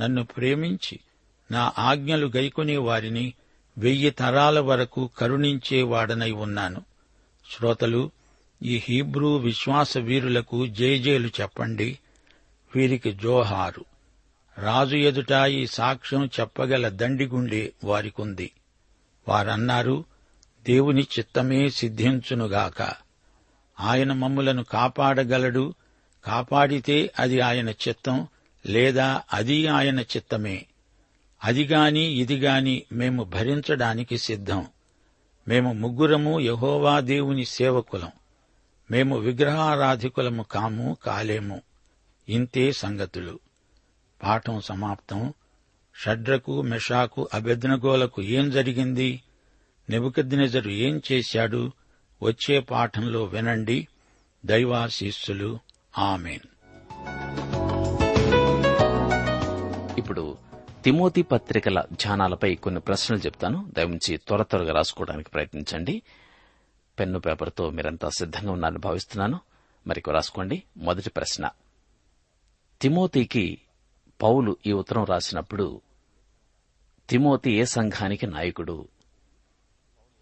నన్ను 0.00 0.24
ప్రేమించి 0.24 1.00
నా 1.50 1.72
ఆజ్ఞలు 1.78 2.32
గైకొనే 2.36 2.76
వారిని 2.76 3.34
వెయ్యి 3.78 4.10
తరాల 4.10 4.60
వరకు 4.60 5.10
కరుణించేవాడనై 5.18 6.30
ఉన్నాను. 6.30 6.84
శ్రోతలు 7.56 8.10
ఈ 8.62 8.82
హీబ్రూ 8.88 9.36
విశ్వాస 9.36 9.98
వీరులకు 9.98 10.66
జేజేలు 10.66 11.28
చెప్పండి. 11.28 11.98
వీరికి 12.76 13.12
జోహారు. 13.12 13.84
రాజు 14.58 14.96
ఎదుట 14.96 15.48
ఈ 15.48 15.66
సాక్ష్యం 15.66 16.30
చెప్పగల 16.40 16.88
దండిగుండే 16.88 17.72
వారికుంది. 17.84 18.50
వారన్నారు 19.30 20.04
దేవుని 20.62 21.02
చిత్తమే 21.02 21.68
సిద్ధించునుగాక. 21.68 22.82
ఆయన 23.80 24.12
మమ్ములను 24.12 24.64
కాపాడగలడు 24.64 25.74
కాపాడితే 26.24 27.12
అది 27.18 27.40
ఆయన 27.40 27.70
చిత్తం 27.70 28.26
లేదా 28.66 29.22
అది 29.32 29.66
ఆయన 29.66 30.00
చిత్తమే. 30.00 30.66
అదిగాని 31.44 32.00
ఇదిగాని 32.00 32.82
మేము 32.92 33.24
భరించడానికి 33.24 34.18
సిద్ధం. 34.18 34.66
మేము 35.48 35.72
ముగ్గురము 35.72 36.40
యహోవా 36.40 37.00
దేవుని 37.00 37.44
సేవకులం. 37.44 38.10
మేము 38.90 39.16
విగ్రహారాధికులము 39.16 40.42
కాము 40.42 40.96
కాలేము. 41.04 41.62
ఇంతే 42.28 42.72
సంగతులు. 42.72 43.40
పాఠం 44.22 44.60
సమాప్తం. 44.60 45.34
షడ్రకు 46.02 46.62
మెషాకు 46.62 47.28
అభ్యర్థనగోలకు 47.34 48.22
ఏం 48.22 48.50
జరిగింది? 48.50 49.22
నెబుకద్నెజరు 49.90 50.70
ఏం 50.70 51.02
చేశాడు? 51.12 51.72
వచ్చే 52.22 52.60
పాఠంలో 52.60 53.24
వినండి. 53.24 53.88
దైవాశీస్సులు. 54.46 55.58
ఆమెన్. 55.98 56.40
ఇప్పుడు 59.98 60.36
తిమోతి 60.84 61.22
పత్రికల 61.22 61.84
ధ్యానాలపై 61.92 62.54
కొన్ని 62.54 62.80
ప్రశ్నలు 62.80 63.20
చెప్తాను. 63.20 63.72
దయవుంచి 63.76 64.16
త్వర 64.16 64.42
త్వరగా 64.42 64.72
రాసుకోవడానికి 64.72 65.30
ప్రయత్నించండి. 65.30 66.02
పెన్ను 66.98 67.18
పేపర్తో 67.18 67.70
మీరంతా 67.70 68.08
సిద్ధంగా 68.08 68.52
ఉన్నారని 68.52 68.78
భావిస్తున్నాను. 68.78 69.40
మరి 69.86 70.02
రాసుకోండి. 70.10 70.62
మొదటి 70.76 71.10
ప్రశ్న. 71.10 71.50
తిమోతికి 72.80 73.58
పౌలు 74.22 74.56
ఈ 74.66 74.72
ఉత్తరం 74.72 75.04
రాసినప్పుడు 75.04 75.80
తిమోతి 77.10 77.52
ఏ 77.52 77.64
సంఘానికి 77.64 78.26
నాయకుడు? 78.26 78.88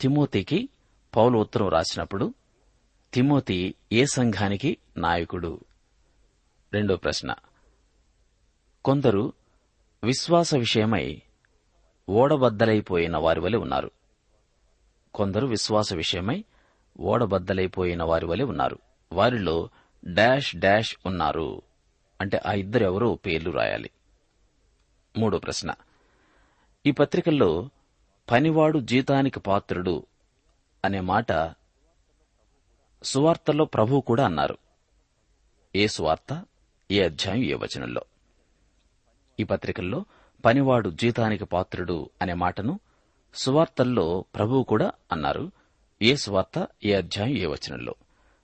తిమోతికి 0.01 0.69
పౌలు 1.17 1.39
ఉత్తరం 1.39 1.69
రాసినప్పుడు 1.69 2.35
తిమోతి 3.15 3.75
ఏ 3.93 4.07
సంఘానికి 4.07 4.79
నాయకుడు? 4.97 5.61
రెండో 6.73 6.97
ప్రశ్న. 6.97 7.35
కొందరు 8.85 9.33
విశ్వాస 10.05 10.55
విషయమై 10.55 11.23
ఓడబద్దలైపోయిన 12.09 13.17
వారి 13.17 13.41
వలె 13.41 13.59
ఉన్నారు. 13.59 13.91
కొందరు 15.15 15.47
విశ్వాస 15.47 15.95
విషయమై 15.95 16.45
ఓడబద్దలైపోయిన 17.01 18.03
వారి 18.03 18.27
వలె 18.27 18.45
ఉన్నారు. 18.45 18.79
వారిలో 19.13 19.69
డాష్ 20.07 20.57
డాష్ 20.57 20.97
ఉన్నారు. 21.07 21.63
అంటే 22.21 22.41
ఆ 22.47 22.53
ఇద్దరెవరో 22.53 23.15
పేర్లు 23.15 23.51
రాయాలి. 23.51 23.91
మూడో 25.17 25.39
ప్రశ్న. 25.39 25.75
ఈ 26.89 26.91
పత్రికల్లో 26.91 27.69
పనివాడు 28.31 28.79
జీతానికి 28.79 29.41
పాత్రుడు 29.41 30.07
అనే 30.85 31.01
మాట 31.01 31.55
సువార్తల్లో 33.03 33.65
ప్రభు 33.65 34.01
కూడా 34.01 34.25
అన్నారు. 34.25 34.59
ఏ 35.77 35.87
సువార్త? 35.87 36.45
ఏ 36.91 37.05
అధ్యాయం? 37.05 37.43
ఏ 37.43 37.55
వచనంలో? 37.55 38.01
ఈ 39.41 39.45
పత్రికల్లో 39.45 40.05
పనివాడు 40.45 40.91
జీతానికి 40.91 41.45
పాత్రుడు 41.45 42.11
అనే 42.23 42.33
మాటను 42.33 42.81
సువార్తల్లో 43.35 44.25
ప్రభువు 44.35 44.63
కూడా 44.63 44.93
అన్నారు. 45.13 45.53
ఏ 46.03 46.17
సువార్త? 46.17 46.69
ఏ 46.85 46.93
అధ్యాయం? 46.93 47.37
ఏ 47.37 47.47
వచనంలో? 47.47 47.95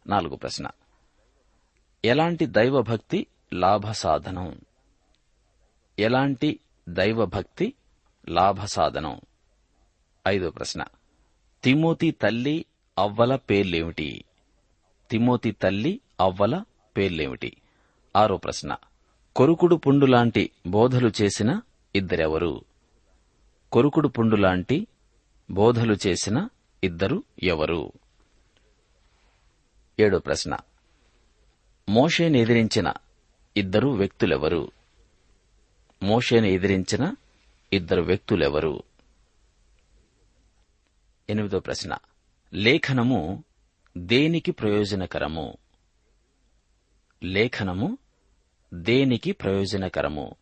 నాలుగు 0.06 0.36
ప్రశ్న. 0.36 0.70
ఎలాంటి 2.04 2.46
దైవభక్తి 2.46 3.26
లాభ 3.52 3.90
సాధనం 3.90 4.60
ఎలాంటి 5.98 6.60
దైవభక్తి 6.88 7.74
లాభసాధనం. 8.28 9.20
ఐదో 10.28 10.50
ప్రశ్న. 10.50 10.84
తిమోతి 11.64 12.10
తల్లి 12.10 12.64
అవ్వల 12.98 13.36
పేర్లేమిటి? 13.36 14.24
తిమోతి 15.10 15.52
తల్లి 15.52 16.00
అవ్వల 16.20 16.64
పేర్లేమిటి? 16.96 17.56
ఆరో 18.16 18.36
ప్రశ్న. 18.36 18.76
కొరుకుడు 19.36 19.76
పుండులాంటి 19.76 20.50
బోధలు 20.66 21.10
చేసిన 21.22 21.60
ఇద్దరెవరు? 21.96 22.64
కొరుకుడు 23.72 24.08
పుండు 24.08 24.36
లాంటి 24.36 24.86
బోధలు 25.50 25.96
చేసిన 26.06 26.48
ఇద్దరు 26.84 27.22
ఎవరు? 27.42 27.92
ఏడో 30.00 30.18
ప్రశ్న. 30.18 30.56
మోషేని 31.88 32.38
ఎదిరించిన 32.38 32.92
ఇద్దరు 33.56 33.88
వ్యక్తులెవరు? 33.88 34.70
మోషేని 36.02 36.52
ఎదిరించిన 36.52 37.14
ఇద్దరు 37.74 38.02
వ్యక్తులెవరు? 38.02 38.82
ఎనిమిదో 41.30 41.60
ప్రశ్న. 41.60 41.96
లేఖనము 42.52 43.44
దేనికి 43.98 44.52
ప్రయోజనకరము? 44.52 45.56
లేఖనము 47.22 47.98
దేనికి 48.74 49.32
ప్రయోజనకరము? 49.32 50.34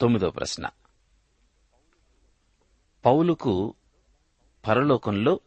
తొమ్మిదో 0.00 0.30
ప్రశ్న. 0.30 0.68
పౌలుకు 3.04 3.74
పరలోకంలో 4.68 5.40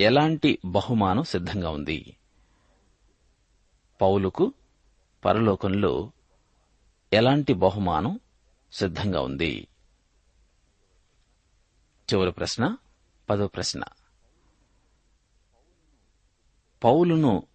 ఎలాంటి 0.00 0.58
బహుమానం 0.64 1.22
సిద్ధంగా 1.22 1.70
ఉంది? 1.70 2.16
పౌలుకు 4.00 4.52
పరలోకంలో 5.24 6.12
ఎలాంటి 7.12 7.52
బహుమానం 7.54 8.20
సిద్ధంగా 8.72 9.20
ఉంది. 9.20 9.68
చివరి 12.12 12.32
ప్రశ్న 12.32 12.76
పదో 13.30 13.46
ప్రశ్న. 13.46 13.82
పౌలును 16.84 17.46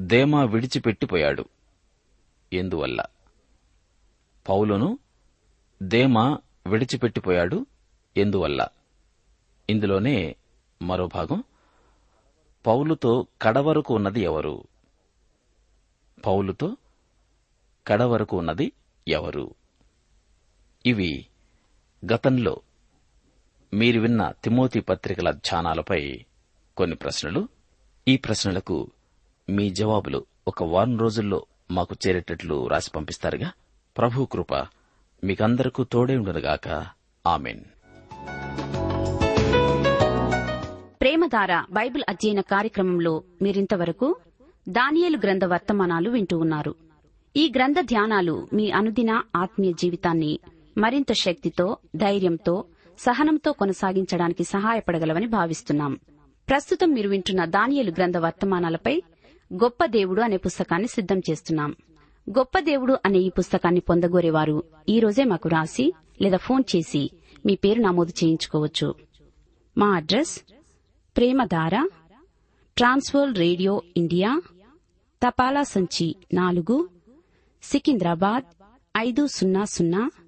దేమా 0.00 0.44
విడిచిపెట్టిపోయాడు. 0.44 1.44
ఎందువల్ల? 2.52 3.04
పౌలును 4.48 4.98
దేమా 5.82 6.38
విడిచిపెట్టిపోయాడు 6.66 7.66
ఎందువల్ల? 8.16 8.68
ఇందులోనే 9.70 10.36
మరో 10.82 11.06
భాగం. 11.06 11.44
పౌలుతో 12.66 13.26
కడవరకు 13.42 13.94
ఉన్నది 13.94 14.20
ఎవరు? 14.20 14.64
పౌలుతో 16.26 16.76
కడవరకు 17.86 18.38
ఉన్నది 18.38 18.72
ఎవరు? 19.08 19.54
ఇవి 20.86 21.26
గతంలో 22.12 22.60
మీరు 23.74 24.00
విన్న 24.00 24.32
తిమోతి 24.44 24.80
పత్రికల 24.80 25.30
ధ్యానాలపై 25.30 26.24
కొన్ని 26.76 26.96
ప్రశ్నలు. 26.96 27.48
ఈ 28.08 28.16
ప్రశ్నలకు 28.16 28.90
మీ 29.50 29.70
జవాబులు 29.70 30.26
ఒక 30.48 30.62
వారం 30.62 30.98
రోజుల్లో 30.98 31.46
మాకు 31.70 31.96
చేరేటట్లు 32.06 32.68
రాసి 32.68 32.90
పంపిస్తారుగా. 32.90 33.52
ప్రభు 33.98 34.24
కృప 34.24 34.54
మీకందరకు 35.24 35.84
తోడే 35.84 36.16
ఉండునుగాక. 36.16 36.86
ఆమెన్. 37.26 37.60
ప్రేమధార 41.00 41.60
బైబిల్ 41.70 42.04
అధ్యయన 42.08 42.40
కార్యక్రమంలో 42.40 43.22
మీరింతవరకు 43.42 44.16
దానియేలు 44.68 45.16
గ్రంథ 45.16 45.44
వర్తమానాలు 45.44 46.10
వింటూ 46.10 46.38
ఉన్నారు. 46.38 46.74
ఈ 47.36 47.52
గ్రంథ 47.56 47.80
ధ్యానాలు 47.80 48.48
మీ 48.52 48.70
అనుదిన 48.70 49.22
ఆత్మీయ 49.36 49.72
జీవితాన్ని 49.72 50.38
మరింత 50.78 51.12
శక్తితో 51.12 51.76
ధైర్యంతో 51.96 52.64
సహనంతో 52.98 53.52
కొనసాగించడానికి 53.52 54.44
సహాయపడగలవని 54.44 55.26
భావిస్తున్నాం. 55.26 55.98
ప్రస్తుతం 56.48 56.90
మీరు 56.90 57.08
వింటున్న 57.08 57.44
దానియలు 57.44 57.90
గ్రంథ 57.90 58.16
వర్తమానాలపై 58.16 59.02
గొప్ప 59.54 59.84
దేవుడు 59.84 60.22
అనే 60.22 60.36
పుస్తకాన్ని 60.36 60.88
సిద్ధం 60.88 61.18
చేస్తున్నాం. 61.18 61.76
గొప్ప 62.30 62.58
దేవుడు 62.58 62.98
అనే 63.04 63.18
ఈ 63.18 63.28
పుస్తకాన్ని 63.28 63.80
పొందగోరేవారు 63.80 64.64
ఈ 64.88 65.00
రోజే 65.00 65.24
మాకు 65.24 65.48
రాసి 65.48 65.92
లేదా 66.22 66.36
ఫోన్ 66.36 66.64
చేసి 66.76 67.10
మీ 67.46 67.54
పేరు 67.54 67.80
నమోదు 67.80 68.12
చేయించుకోవచ్చు. 68.24 68.94
మా 69.78 69.94
address 69.94 70.40
Premadhara 71.16 71.88
Trans World 72.76 73.34
Radio 73.34 73.82
India 73.96 74.42
తపాలా 75.26 75.62
సంచి 75.62 76.16
నాలుగు 76.34 76.88
సికింద్రాబాద్ 77.62 78.44
ఐదు 78.96 79.26
సున్నా 79.26 79.64
సున్నా 79.64 80.10